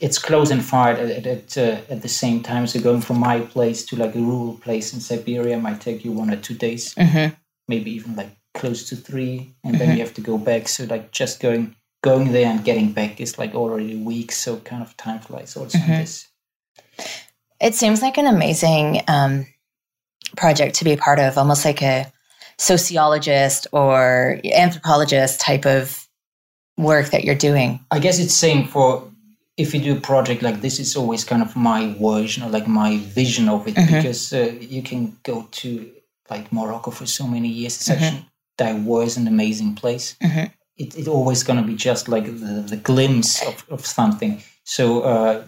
it's 0.00 0.18
close 0.18 0.50
and 0.52 0.64
far 0.64 0.90
at 0.90 1.00
at, 1.10 1.26
at, 1.26 1.58
uh, 1.58 1.80
at 1.92 2.00
the 2.02 2.08
same 2.08 2.42
time. 2.44 2.68
So 2.68 2.80
going 2.80 3.00
from 3.00 3.18
my 3.18 3.40
place 3.40 3.84
to 3.86 3.96
like 3.96 4.14
a 4.14 4.20
rural 4.20 4.54
place 4.54 4.94
in 4.94 5.00
Siberia 5.00 5.58
might 5.58 5.80
take 5.80 6.04
you 6.04 6.12
one 6.12 6.30
or 6.30 6.36
two 6.36 6.54
days, 6.54 6.94
hmm 6.94 7.26
maybe 7.68 7.90
even 7.92 8.16
like 8.16 8.30
close 8.54 8.88
to 8.88 8.96
three, 8.96 9.54
and 9.64 9.76
then 9.76 9.96
you 9.96 10.02
have 10.02 10.14
to 10.14 10.20
go 10.20 10.38
back. 10.38 10.68
So 10.68 10.84
like 10.84 11.12
just 11.12 11.40
going 11.40 11.76
going 12.02 12.32
there 12.32 12.46
and 12.46 12.64
getting 12.64 12.92
back 12.92 13.20
is 13.20 13.38
like 13.38 13.54
already 13.54 13.94
a 13.94 14.04
week. 14.04 14.32
So 14.32 14.58
kind 14.58 14.82
of 14.82 14.96
time 14.96 15.20
flies 15.20 15.56
also 15.56 15.78
on 15.78 15.88
this. 15.88 16.28
It 17.60 17.74
seems 17.74 18.02
like 18.02 18.18
an 18.18 18.26
amazing 18.26 19.02
um, 19.08 19.46
project 20.36 20.76
to 20.76 20.84
be 20.84 20.92
a 20.92 20.96
part 20.96 21.18
of, 21.18 21.38
almost 21.38 21.64
like 21.64 21.82
a 21.82 22.12
sociologist 22.58 23.66
or 23.72 24.40
anthropologist 24.44 25.40
type 25.40 25.66
of 25.66 26.06
work 26.76 27.10
that 27.10 27.24
you're 27.24 27.34
doing. 27.34 27.80
I 27.90 27.98
guess 27.98 28.18
it's 28.18 28.34
same 28.34 28.66
for 28.66 29.10
if 29.56 29.74
you 29.74 29.80
do 29.80 29.96
a 29.96 30.00
project 30.00 30.42
like 30.42 30.60
this. 30.60 30.78
It's 30.78 30.96
always 30.96 31.24
kind 31.24 31.42
of 31.42 31.56
my 31.56 31.94
version 31.94 32.42
or 32.42 32.50
like 32.50 32.68
my 32.68 32.98
vision 32.98 33.48
of 33.48 33.66
it 33.66 33.74
because 33.74 34.32
uh, 34.32 34.54
you 34.60 34.82
can 34.82 35.16
go 35.22 35.48
to 35.50 35.90
like 36.30 36.52
Morocco 36.52 36.90
for 36.90 37.06
so 37.06 37.26
many 37.26 37.48
years. 37.48 37.76
It's 37.76 37.86
such 37.86 38.00
a 38.14 38.26
diverse 38.58 39.16
and 39.16 39.28
amazing 39.28 39.74
place. 39.74 40.16
It's 40.76 40.96
it 40.96 41.08
always 41.08 41.42
going 41.42 41.60
to 41.60 41.66
be 41.66 41.74
just 41.74 42.08
like 42.08 42.24
the, 42.26 42.64
the 42.68 42.76
glimpse 42.76 43.42
of, 43.46 43.64
of 43.70 43.86
something. 43.86 44.42
So 44.64 45.02
uh, 45.02 45.44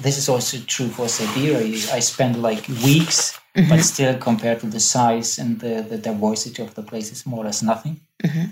this 0.00 0.16
is 0.16 0.28
also 0.28 0.56
true 0.66 0.88
for 0.88 1.08
Siberia. 1.08 1.76
I 1.92 2.00
spent 2.00 2.38
like 2.38 2.66
weeks, 2.84 3.38
but 3.68 3.80
still 3.84 4.16
compared 4.18 4.60
to 4.60 4.66
the 4.66 4.80
size 4.80 5.38
and 5.38 5.60
the, 5.60 5.84
the 5.88 5.98
diversity 5.98 6.62
of 6.62 6.74
the 6.74 6.82
place, 6.82 7.10
it's 7.10 7.26
more 7.26 7.40
or 7.42 7.44
less 7.46 7.62
nothing. 7.62 8.00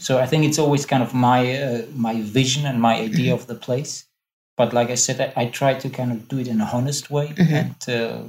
So 0.01 0.19
I 0.19 0.27
think 0.27 0.45
it's 0.45 0.59
always 0.59 0.85
kind 0.85 1.03
of 1.03 1.15
my 1.15 1.57
uh, 1.57 1.83
my 1.95 2.21
vision 2.21 2.67
and 2.67 2.81
my 2.83 2.97
idea 2.97 3.33
of 3.33 3.47
the 3.47 3.55
place. 3.55 4.05
But 4.57 4.73
like 4.75 4.91
I 4.91 4.97
said, 4.97 5.21
I, 5.37 5.43
I 5.43 5.47
try 5.47 5.73
to 5.75 5.89
kind 5.89 6.13
of 6.13 6.29
do 6.29 6.39
it 6.39 6.49
in 6.49 6.61
a 6.61 6.69
honest 6.71 7.11
way 7.11 7.33
and 7.55 7.77
uh, 7.89 8.23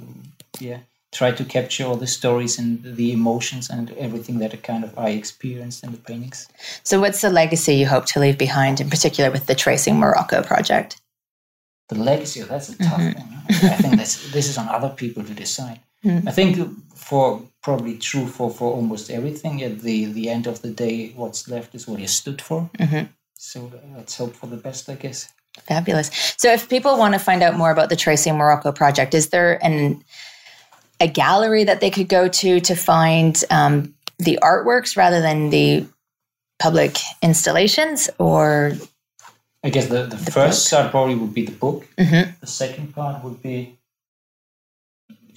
yeah, 0.60 0.80
try 1.12 1.32
to 1.32 1.44
capture 1.44 1.86
all 1.86 1.96
the 1.96 2.08
stories 2.08 2.58
and 2.58 2.82
the 2.84 3.12
emotions 3.12 3.70
and 3.70 3.92
everything 3.92 4.40
that 4.40 4.64
kind 4.64 4.84
of 4.84 4.98
I 4.98 5.10
experienced 5.10 5.84
in 5.84 5.92
the 5.92 5.98
paintings. 5.98 6.48
So, 6.84 7.00
what's 7.00 7.22
the 7.22 7.30
legacy 7.30 7.76
you 7.76 7.88
hope 7.88 8.06
to 8.08 8.20
leave 8.20 8.38
behind, 8.38 8.80
in 8.80 8.90
particular 8.90 9.32
with 9.32 9.46
the 9.46 9.56
Tracing 9.56 10.00
Morocco 10.00 10.42
project? 10.42 11.02
The 11.90 11.96
legacy, 11.96 12.42
oh, 12.42 12.46
that's 12.46 12.70
a 12.70 12.78
tough 12.78 13.02
mm-hmm. 13.02 13.20
thing. 13.20 13.70
I 13.70 13.76
think 13.76 13.98
that's 13.98 14.32
this 14.38 14.48
is 14.48 14.58
on 14.58 14.70
other 14.70 14.90
people 14.90 15.24
to 15.24 15.34
decide. 15.34 15.82
Mm. 16.06 16.28
I 16.28 16.32
think 16.32 16.58
for 16.96 17.42
probably 17.62 17.98
true 17.98 18.26
for, 18.26 18.50
for 18.50 18.74
almost 18.74 19.12
everything. 19.12 19.62
At 19.62 19.82
the 19.82 20.06
the 20.06 20.30
end 20.30 20.48
of 20.48 20.62
the 20.62 20.72
day, 20.72 21.10
what's 21.16 21.50
left 21.50 21.76
is 21.76 21.88
what 21.88 22.00
you 22.00 22.08
stood 22.08 22.42
for. 22.42 22.70
Mm-hmm. 22.78 23.08
So 23.34 23.72
uh, 23.74 23.98
let's 23.98 24.18
hope 24.18 24.36
for 24.36 24.48
the 24.48 24.58
best, 24.58 24.90
I 24.90 24.96
guess. 24.96 25.32
Fabulous. 25.68 26.10
So, 26.38 26.54
if 26.54 26.70
people 26.70 26.98
want 26.98 27.14
to 27.14 27.20
find 27.20 27.44
out 27.44 27.56
more 27.56 27.72
about 27.72 27.90
the 27.90 27.98
Tracing 27.98 28.38
Morocco 28.38 28.72
project, 28.72 29.14
is 29.14 29.30
there 29.30 29.64
an 29.66 30.02
a 31.02 31.08
gallery 31.08 31.64
that 31.66 31.82
they 31.82 31.90
could 31.90 32.08
go 32.08 32.28
to 32.28 32.60
to 32.62 32.76
find 32.76 33.44
um, 33.50 33.94
the 34.20 34.40
artworks 34.42 34.96
rather 34.96 35.20
than 35.20 35.50
the 35.50 35.86
public 36.60 36.98
installations? 37.22 38.10
Or 38.20 38.74
I 39.64 39.70
guess 39.70 39.88
the, 39.88 40.06
the, 40.06 40.18
first 40.18 40.70
part 40.70 40.92
probably 40.92 41.16
would 41.16 41.34
be 41.34 41.46
the 41.46 41.52
book. 41.52 41.86
The 41.98 42.34
second 42.46 42.94
part 42.94 43.24
would 43.24 43.42
be 43.42 43.78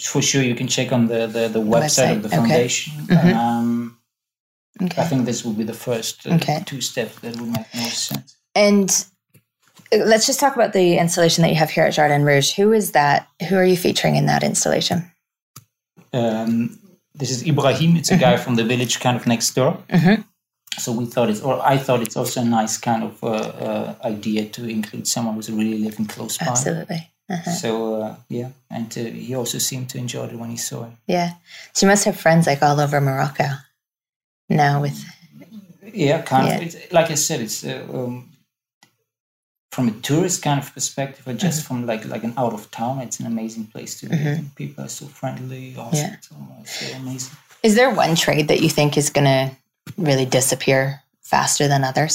for 0.01 0.21
sure 0.21 0.43
you 0.43 0.55
can 0.55 0.69
check 0.69 0.93
on 0.93 1.07
the, 1.07 1.27
the, 1.27 1.49
the 1.49 1.61
website, 1.61 1.81
website, 1.81 2.17
of 2.17 2.23
the 2.23 2.29
okay. 2.29 2.37
foundation. 2.37 2.93
Um, 3.35 3.99
I 4.81 5.05
think 5.05 5.25
this 5.25 5.45
would 5.45 5.57
be 5.57 5.65
the 5.65 5.75
first 5.75 6.27
uh, 6.27 6.35
Okay. 6.35 6.63
two 6.67 6.81
steps 6.81 7.19
that 7.21 7.41
would 7.41 7.49
make 7.49 7.75
most 7.75 8.07
sense. 8.07 8.37
and 8.55 8.91
uh, 9.93 9.99
let's 9.99 10.27
just 10.27 10.41
talk 10.41 10.57
about 10.57 10.73
the 10.73 10.99
installation 10.99 11.43
that 11.43 11.49
you 11.49 11.55
have 11.55 11.71
here 11.71 11.85
at 11.85 11.95
Jardin 11.95 12.25
Rouge. 12.25 12.55
Who 12.55 12.73
is 12.73 12.93
that? 12.93 13.29
Who 13.49 13.57
are 13.57 13.65
you 13.65 13.77
featuring 13.77 14.17
in 14.17 14.27
that 14.27 14.43
installation? 14.43 15.11
Um, 16.15 16.79
this 17.15 17.31
is 17.31 17.47
Ibrahim. 17.47 17.97
It's 17.97 18.11
a 18.11 18.17
guy 18.17 18.37
from 18.37 18.55
the 18.57 18.65
village 18.65 19.01
kind 19.01 19.17
of 19.17 19.27
next 19.27 19.55
door. 19.55 19.79
so 20.79 20.93
we 20.93 21.07
thought 21.07 21.31
it's, 21.31 21.41
or 21.41 21.61
I 21.65 21.77
thought 21.79 22.01
it's 22.03 22.17
also 22.17 22.41
a 22.41 22.45
nice 22.45 22.79
kind 22.79 23.03
of 23.05 23.23
uh, 23.23 23.27
uh, 23.29 23.95
idea 24.05 24.47
to 24.57 24.69
include 24.69 25.07
someone 25.07 25.35
who's 25.37 25.51
really 25.51 25.79
living 25.79 26.07
close 26.07 26.39
by. 26.39 26.47
Absolutely. 26.47 27.11
Uh-huh. 27.31 27.51
So 27.51 27.71
uh, 28.03 28.17
yeah, 28.29 28.51
and 28.71 28.91
uh, 28.99 29.01
he 29.01 29.35
also 29.35 29.59
seemed 29.59 29.89
to 29.91 29.99
enjoy 29.99 30.25
it 30.27 30.39
when 30.39 30.51
he 30.51 30.57
saw 30.57 30.85
it. 30.85 30.93
Yeah. 31.07 31.31
So 31.73 31.87
you 31.87 31.91
must 31.91 32.05
have 32.05 32.19
friends 32.21 32.47
like 32.47 32.63
all 32.63 32.79
over 32.81 33.01
Morocco 33.01 33.45
now 34.49 34.83
with. 34.83 35.03
Yeah, 35.93 36.23
kind 36.23 36.49
Yeah. 36.49 36.57
of. 36.57 36.63
It's, 36.63 36.93
like 36.93 37.11
I 37.11 37.15
said, 37.15 37.41
it's 37.41 37.65
uh, 37.65 37.87
um, 37.93 38.31
from 39.75 39.89
a 39.89 39.95
tourist 40.09 40.43
kind 40.47 40.59
of 40.63 40.73
perspective, 40.73 41.27
or 41.29 41.35
just 41.35 41.59
Mm-hmm. 41.65 41.67
from 41.75 41.87
like 41.91 42.05
like 42.15 42.25
an 42.29 42.35
out 42.43 42.55
of 42.59 42.71
town. 42.71 43.01
It's 43.07 43.19
an 43.21 43.27
amazing 43.27 43.67
place 43.75 43.93
to 44.01 44.09
live. 44.09 44.27
and 44.39 44.55
People 44.55 44.85
are 44.85 44.89
so 45.01 45.07
friendly, 45.07 45.75
awesome, 45.77 45.99
Yeah. 45.99 46.17
so, 46.21 46.35
so 46.65 46.97
amazing. 46.97 47.37
Is 47.63 47.75
there 47.75 47.91
one 48.05 48.15
trade 48.15 48.47
that 48.49 48.61
you 48.65 48.71
think 48.71 48.97
is 48.97 49.11
going 49.11 49.25
to 49.35 49.57
really 49.97 50.27
disappear 50.27 50.81
faster 51.23 51.67
than 51.69 51.83
others? 51.85 52.15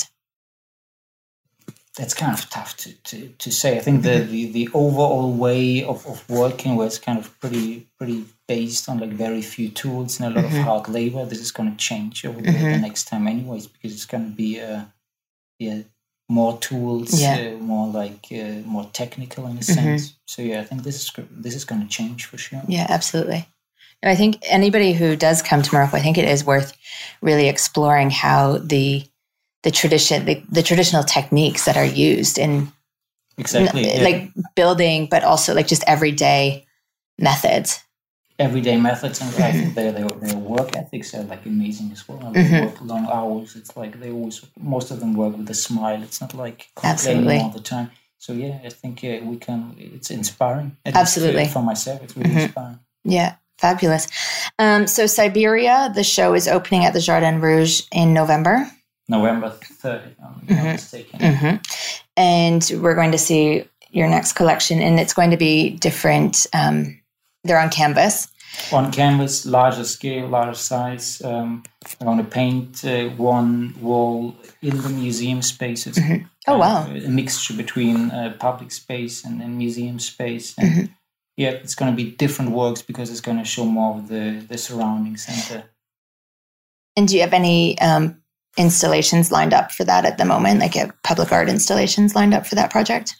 that's 1.97 2.13
kind 2.13 2.31
of 2.33 2.49
tough 2.49 2.77
to, 2.77 2.93
to, 3.03 3.27
to 3.43 3.51
say. 3.51 3.75
I 3.77 3.81
think 3.81 4.03
Mm-hmm. 4.05 4.31
the, 4.31 4.45
the, 4.45 4.51
the 4.65 4.69
overall 4.73 5.33
way 5.33 5.83
of, 5.83 6.05
of 6.07 6.17
working 6.29 6.77
was 6.77 6.97
kind 6.97 7.19
of 7.19 7.27
pretty 7.41 7.87
pretty 7.97 8.23
based 8.47 8.87
on 8.87 8.99
like 8.99 9.09
very 9.11 9.41
few 9.41 9.67
tools 9.69 10.19
and 10.19 10.25
a 10.31 10.35
lot 10.35 10.45
Mm-hmm. 10.49 10.59
of 10.59 10.63
hard 10.63 10.87
labor. 10.87 11.25
This 11.25 11.41
is 11.41 11.51
going 11.51 11.69
to 11.71 11.77
change 11.77 12.23
over 12.25 12.39
the, 12.41 12.51
the 12.51 12.77
next 12.77 13.05
time, 13.09 13.27
anyways, 13.27 13.67
because 13.67 13.91
it's 13.93 14.05
going 14.05 14.25
to 14.29 14.35
be 14.43 14.61
uh, 14.61 14.83
yeah 15.57 15.81
more 16.29 16.57
tools, 16.59 17.19
Yeah. 17.19 17.37
Mm-hmm. 17.37 17.63
uh, 17.63 17.65
more 17.65 17.87
like 17.87 18.27
uh, 18.31 18.61
more 18.65 18.87
technical 18.93 19.47
in 19.47 19.57
a 19.57 19.63
sense. 19.63 20.13
So 20.27 20.41
yeah, 20.41 20.61
I 20.61 20.63
think 20.63 20.83
this 20.83 20.95
is 20.95 21.11
this 21.31 21.55
is 21.55 21.65
going 21.65 21.81
to 21.81 21.87
change 21.87 22.25
for 22.25 22.37
sure. 22.37 22.61
Yeah, 22.67 22.85
absolutely. 22.87 23.47
And 24.01 24.09
I 24.09 24.15
think 24.15 24.37
anybody 24.43 24.93
who 24.93 25.15
does 25.15 25.41
come 25.41 25.61
to 25.61 25.73
Morocco, 25.75 25.97
I 25.97 26.01
think 26.01 26.17
it 26.17 26.29
is 26.29 26.45
worth 26.45 26.77
really 27.21 27.49
exploring 27.49 28.11
how 28.11 28.59
the 28.59 29.03
the 29.63 29.71
tradition, 29.71 30.25
the, 30.25 30.41
the 30.49 30.63
traditional 30.63 31.03
techniques 31.03 31.65
that 31.65 31.75
are 31.75 31.83
used 31.85 32.37
in 32.37 32.71
Exactly, 33.37 33.87
yeah. 33.87 34.03
like 34.03 34.31
building, 34.55 35.07
but 35.09 35.23
also 35.23 35.53
like 35.53 35.67
just 35.67 35.83
everyday 35.87 36.65
methods. 37.17 37.83
Everyday 38.39 38.77
methods 38.77 39.21
and 39.21 39.29
Mm-hmm. 39.31 39.43
I 39.43 39.51
think 39.51 39.75
their, 39.75 39.91
their 39.91 40.07
their 40.07 40.37
work 40.37 40.69
ethics 40.75 41.13
are 41.13 41.23
like 41.23 41.45
amazing 41.45 41.91
as 41.91 42.07
well. 42.07 42.19
And 42.25 42.35
they 42.35 42.41
Mm-hmm. 42.43 42.65
work 42.65 42.81
long 42.81 43.05
hours. 43.07 43.55
It's 43.55 43.75
like 43.75 43.99
they 43.99 44.11
always 44.11 44.37
most 44.57 44.91
of 44.91 44.99
them 45.01 45.13
work 45.13 45.37
with 45.37 45.49
a 45.49 45.53
smile. 45.67 46.01
It's 46.03 46.19
not 46.21 46.33
like 46.33 46.59
complaining 46.75 46.91
Absolutely. 46.93 47.39
all 47.39 47.49
the 47.49 47.59
time. 47.75 47.91
So 48.17 48.33
yeah, 48.33 48.59
I 48.65 48.69
think 48.69 49.03
uh, 49.03 49.19
we 49.29 49.37
can. 49.37 49.75
It's 49.77 50.09
inspiring. 50.11 50.77
At 50.85 50.93
least, 50.93 50.95
uh, 50.95 51.01
Absolutely. 51.01 51.47
for 51.47 51.61
myself, 51.63 52.01
it's 52.03 52.15
really 52.17 52.31
Mhm. 52.35 52.43
inspiring. 52.43 52.79
Yeah, 53.03 53.35
fabulous. 53.57 54.07
Um, 54.57 54.87
so 54.87 55.05
Siberia, 55.07 55.91
the 55.95 56.03
show 56.03 56.33
is 56.33 56.47
opening 56.47 56.83
at 56.85 56.93
the 56.93 56.99
Jardin 56.99 57.39
Rouge 57.41 57.81
in 57.91 58.13
November. 58.13 58.69
November 59.07 59.49
30th, 59.81 60.11
if 60.11 60.17
I'm 60.23 60.33
Mm-hmm. 60.47 60.55
not 60.55 60.71
mistaken. 60.73 61.19
hmm 61.37 61.55
And 62.17 62.61
we're 62.81 62.95
going 62.95 63.11
to 63.13 63.17
see 63.17 63.63
your 63.91 64.07
next 64.07 64.33
collection, 64.33 64.81
and 64.81 64.99
it's 64.99 65.13
going 65.13 65.31
to 65.31 65.37
be 65.37 65.71
different. 65.77 66.45
Um, 66.53 66.99
they're 67.43 67.59
on 67.59 67.69
canvas. 67.69 68.27
On 68.71 68.91
canvas, 68.91 69.45
larger 69.45 69.83
scale, 69.83 70.27
larger 70.27 70.55
size. 70.55 71.21
Um, 71.21 71.63
I'm 72.01 72.07
going 72.07 72.17
to 72.17 72.23
paint 72.23 72.83
uh, 72.83 73.09
one 73.09 73.75
wall 73.79 74.35
in 74.61 74.81
the 74.81 74.89
museum 74.89 75.41
spaces. 75.41 75.99
Oh, 76.47 76.57
wow. 76.57 76.87
A 76.87 77.07
mixture 77.07 77.53
between 77.53 78.09
uh, 78.09 78.35
public 78.39 78.71
space 78.71 79.23
and, 79.23 79.41
and 79.41 79.57
museum 79.57 79.99
space. 79.99 80.55
And 80.57 80.69
Mm-hmm. 80.69 80.85
yeah, 81.37 81.51
it's 81.51 81.75
going 81.75 81.91
to 81.91 81.95
be 81.95 82.11
different 82.11 82.51
works 82.51 82.81
because 82.81 83.11
it's 83.11 83.21
going 83.21 83.37
to 83.37 83.45
show 83.45 83.65
more 83.65 83.97
of 83.97 84.07
the, 84.07 84.43
the 84.49 84.57
surroundings 84.57 85.27
and 85.29 85.63
And 86.97 87.07
do 87.07 87.15
you 87.15 87.21
have 87.21 87.33
any 87.33 87.79
um, 87.79 88.19
installations 88.57 89.31
lined 89.31 89.53
up 89.53 89.71
for 89.71 89.85
that 89.85 90.05
at 90.05 90.17
the 90.17 90.25
moment? 90.25 90.59
Like 90.59 90.75
public 91.03 91.31
art 91.31 91.49
installations 91.49 92.15
lined 92.15 92.33
up 92.33 92.47
for 92.47 92.55
that 92.55 92.71
project? 92.71 93.15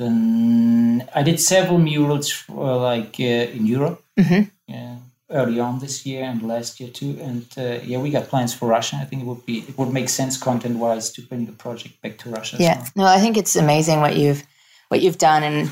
Then 0.00 1.08
I 1.14 1.22
did 1.22 1.38
several 1.40 1.78
murals 1.78 2.30
for, 2.30 2.76
like 2.76 3.16
uh, 3.20 3.56
in 3.56 3.66
Europe 3.66 4.02
Mhm. 4.18 4.50
yeah, 4.66 4.96
early 5.30 5.60
on 5.60 5.78
this 5.78 6.04
year 6.06 6.24
and 6.24 6.42
last 6.42 6.80
year 6.80 6.90
too. 6.90 7.18
And 7.22 7.46
uh, 7.58 7.78
yeah, 7.84 7.98
we 7.98 8.10
got 8.10 8.28
plans 8.28 8.52
for 8.54 8.66
Russia. 8.68 8.96
I 9.02 9.04
think 9.04 9.22
it 9.22 9.26
would 9.26 9.44
be 9.46 9.58
it 9.68 9.76
would 9.78 9.92
make 9.92 10.08
sense 10.08 10.36
content 10.38 10.76
wise 10.78 11.10
to 11.12 11.22
bring 11.22 11.46
the 11.46 11.52
project 11.52 12.00
back 12.02 12.18
to 12.18 12.30
Russia. 12.30 12.56
as 12.56 12.60
Yeah. 12.62 12.76
well. 12.78 12.88
No, 12.96 13.04
I 13.06 13.18
think 13.20 13.36
it's 13.36 13.56
amazing 13.56 14.00
what 14.00 14.16
you've 14.16 14.42
what 14.88 15.00
you've 15.02 15.18
done 15.18 15.42
and 15.42 15.70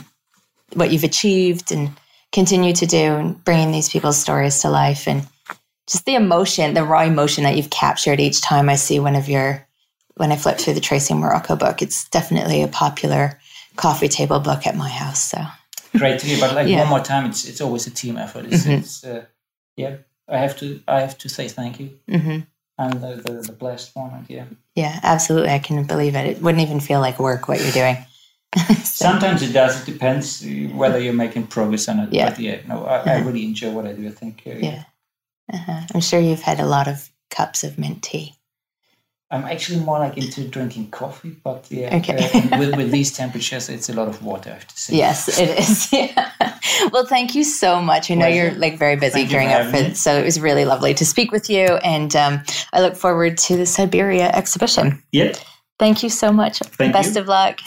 what 0.75 0.91
you've 0.93 1.05
achieved 1.13 1.73
and 1.73 1.91
continue 2.33 2.73
to 2.75 2.87
do 2.87 3.17
and 3.21 3.43
bringing 3.45 3.73
these 3.73 3.89
people's 3.89 4.19
stories 4.21 4.61
to 4.61 4.69
life 4.71 5.09
and 5.11 5.27
just 5.91 6.05
the 6.05 6.15
emotion, 6.15 6.75
the 6.75 6.85
raw 6.85 7.03
emotion 7.03 7.45
that 7.45 7.57
you've 7.57 7.71
captured 7.71 8.21
each 8.21 8.43
time 8.43 8.69
I 8.69 8.77
see 8.77 9.01
one 9.01 9.17
of 9.17 9.29
your 9.29 9.67
when 10.17 10.31
I 10.33 10.37
flip 10.37 10.59
through 10.59 10.75
the 10.75 10.81
Tracing 10.89 11.19
Morocco 11.21 11.57
book. 11.57 11.81
It's 11.81 12.09
definitely 12.11 12.63
a 12.63 12.69
popular 12.69 13.39
coffee 13.79 14.09
table 14.09 14.41
book 14.41 14.67
at 14.67 14.75
my 14.77 14.89
house. 14.89 15.23
So 15.31 15.39
Great 15.97 16.21
to 16.21 16.27
hear. 16.27 16.39
But 16.41 16.55
like 16.55 16.69
Yeah. 16.69 16.81
one 16.81 16.89
more 16.89 17.05
time, 17.05 17.31
it's 17.31 17.49
it's 17.49 17.61
always 17.61 17.87
a 17.87 17.91
team 17.91 18.17
effort. 18.19 18.45
It's, 18.47 18.65
Mhm. 18.67 18.79
it's 18.79 19.05
uh, 19.05 19.25
yeah. 19.77 19.97
I 20.29 20.39
have 20.39 20.55
to 20.59 20.67
I 20.87 21.01
have 21.01 21.17
to 21.19 21.29
say 21.29 21.49
thank 21.49 21.81
you. 21.81 21.89
hmm 22.09 22.41
I'm 22.81 23.01
the, 23.01 23.17
the, 23.25 23.33
the 23.49 23.53
blessed 23.53 23.97
one. 23.97 24.11
And 24.15 24.27
yeah. 24.31 24.45
yeah, 24.77 25.01
absolutely. 25.03 25.51
I 25.51 25.59
can 25.59 25.85
believe 25.85 26.15
it. 26.15 26.27
It 26.27 26.43
wouldn't 26.43 26.63
even 26.63 26.81
feel 26.81 27.01
like 27.01 27.19
work 27.19 27.49
what 27.49 27.61
you're 27.61 27.73
doing. 27.83 27.97
So- 28.85 29.05
Sometimes 29.09 29.43
it 29.43 29.53
does. 29.53 29.81
It 29.81 29.93
depends 29.93 30.43
uh, 30.45 30.49
whether 30.77 30.99
you're 31.01 31.13
making 31.25 31.47
progress 31.49 31.89
or 31.89 31.95
not. 31.95 32.13
Yeah. 32.13 32.31
But 32.31 32.39
yeah, 32.39 32.59
no, 32.69 32.85
I, 32.85 32.97
I 33.15 33.19
really 33.27 33.45
enjoy 33.45 33.71
what 33.73 33.87
I 33.87 33.93
do. 33.95 34.07
I 34.09 34.11
think 34.13 34.43
uh, 34.47 34.51
yeah. 34.59 34.85
Uh-huh. 35.53 35.81
I'm 35.95 36.01
sure 36.01 36.21
you've 36.21 36.43
had 36.51 36.61
a 36.61 36.67
lot 36.67 36.87
of 36.89 37.11
cups 37.37 37.65
of 37.65 37.79
mint 37.79 38.03
tea. 38.03 38.35
I'm 39.31 39.45
actually 39.45 39.81
more 39.81 39.99
like 39.99 40.17
into 40.17 40.49
drinking 40.49 40.91
coffee, 40.91 41.37
but 41.45 41.67
yeah, 41.69 41.97
Okay. 41.97 42.17
uh, 42.17 42.59
with, 42.59 42.77
with 42.77 42.91
these 42.91 43.13
temperatures, 43.13 43.69
it's 43.69 43.91
a 43.91 43.93
lot 43.93 44.09
of 44.09 44.23
water. 44.23 44.51
I 44.51 44.55
have 44.55 44.67
to 44.67 44.79
say. 44.79 44.97
Yes, 44.97 45.39
it 45.39 45.59
is. 45.59 45.93
Yeah. 45.93 46.59
Well, 46.93 47.07
thank 47.07 47.35
you 47.35 47.45
so 47.45 47.81
much. 47.83 48.11
I 48.11 48.15
know 48.15 48.27
Pleasure. 48.27 48.51
you're 48.51 48.55
like 48.59 48.79
very 48.79 48.97
busy 48.97 49.13
Thank 49.13 49.27
you 49.31 49.39
gearing 49.39 49.49
for 49.71 49.77
up 49.79 49.89
for 49.91 49.95
so 49.95 50.15
it 50.19 50.25
was 50.25 50.41
really 50.41 50.65
lovely 50.65 50.95
to 50.95 51.05
speak 51.05 51.31
with 51.33 51.51
you, 51.51 51.65
and 51.67 52.15
um, 52.17 52.43
I 52.73 52.81
look 52.81 52.97
forward 52.97 53.37
to 53.39 53.57
the 53.57 53.67
Siberia 53.67 54.31
exhibition. 54.31 55.03
Yeah. 55.13 55.33
Thank 55.79 56.03
you 56.03 56.09
so 56.09 56.33
much. 56.33 56.59
Thank 56.61 56.93
Best 56.93 57.15
you. 57.15 57.21
of 57.21 57.29
luck. 57.29 57.59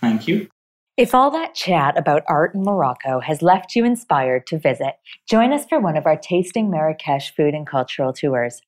Thank 0.00 0.28
you. 0.28 0.48
If 0.96 1.14
all 1.14 1.30
that 1.32 1.54
chat 1.54 1.96
about 1.96 2.22
art 2.28 2.54
in 2.54 2.62
Morocco 2.62 3.20
has 3.20 3.40
left 3.42 3.76
you 3.76 3.84
inspired 3.84 4.46
to 4.48 4.58
visit, 4.58 4.94
join 5.28 5.52
us 5.52 5.64
for 5.68 5.78
one 5.78 5.96
of 5.96 6.06
our 6.06 6.16
Tasting 6.16 6.70
Marrakesh 6.70 7.34
food 7.34 7.54
and 7.54 7.66
cultural 7.66 8.12
tours. 8.12 8.60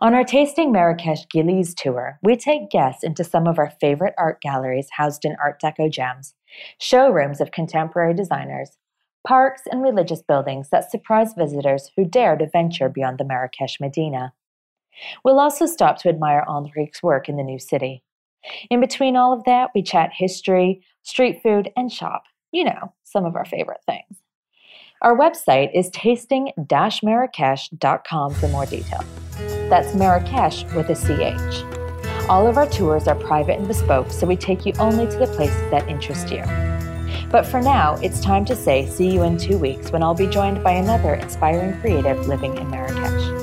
On 0.00 0.14
our 0.14 0.24
Tasting 0.24 0.72
Marrakesh 0.72 1.26
Gueliz 1.32 1.74
tour, 1.74 2.18
we 2.22 2.36
take 2.36 2.70
guests 2.70 3.02
into 3.02 3.24
some 3.24 3.46
of 3.46 3.58
our 3.58 3.70
favorite 3.80 4.14
art 4.18 4.40
galleries 4.40 4.88
housed 4.92 5.24
in 5.24 5.36
Art 5.42 5.60
Deco 5.62 5.90
gems, 5.90 6.34
showrooms 6.80 7.40
of 7.40 7.50
contemporary 7.50 8.14
designers, 8.14 8.78
parks 9.26 9.62
and 9.70 9.82
religious 9.82 10.22
buildings 10.22 10.70
that 10.70 10.90
surprise 10.90 11.34
visitors 11.36 11.90
who 11.96 12.04
dare 12.04 12.36
to 12.36 12.48
venture 12.48 12.88
beyond 12.88 13.18
the 13.18 13.24
Marrakesh 13.24 13.80
Medina. 13.80 14.32
We'll 15.24 15.40
also 15.40 15.66
stop 15.66 15.98
to 15.98 16.08
admire 16.08 16.44
Henrique's 16.48 17.02
work 17.02 17.28
in 17.28 17.36
the 17.36 17.42
new 17.42 17.58
city. 17.58 18.02
In 18.70 18.80
between 18.80 19.16
all 19.16 19.32
of 19.32 19.44
that, 19.44 19.70
we 19.74 19.82
chat 19.82 20.10
history, 20.14 20.82
street 21.02 21.40
food, 21.42 21.70
and 21.76 21.92
shop. 21.92 22.24
You 22.52 22.64
know, 22.64 22.94
some 23.04 23.24
of 23.24 23.34
our 23.34 23.44
favorite 23.44 23.80
things. 23.86 24.22
Our 25.02 25.16
website 25.16 25.70
is 25.74 25.90
tasting 25.90 26.52
marrakesh.com 26.56 28.34
for 28.34 28.48
more 28.48 28.66
details. 28.66 29.04
That's 29.68 29.94
Marrakesh 29.94 30.64
with 30.74 30.90
a 30.90 30.94
CH. 30.94 31.64
All 32.28 32.46
of 32.46 32.56
our 32.56 32.68
tours 32.68 33.08
are 33.08 33.14
private 33.14 33.58
and 33.58 33.66
bespoke, 33.66 34.10
so 34.10 34.26
we 34.26 34.36
take 34.36 34.64
you 34.64 34.72
only 34.78 35.06
to 35.06 35.16
the 35.16 35.26
places 35.26 35.60
that 35.70 35.88
interest 35.88 36.30
you. 36.30 36.42
But 37.30 37.44
for 37.46 37.60
now, 37.60 37.96
it's 37.96 38.20
time 38.20 38.44
to 38.46 38.56
say 38.56 38.86
see 38.86 39.10
you 39.10 39.22
in 39.24 39.36
two 39.36 39.58
weeks 39.58 39.90
when 39.90 40.02
I'll 40.02 40.14
be 40.14 40.28
joined 40.28 40.62
by 40.62 40.72
another 40.72 41.14
inspiring 41.14 41.80
creative 41.80 42.28
living 42.28 42.56
in 42.56 42.70
Marrakesh. 42.70 43.35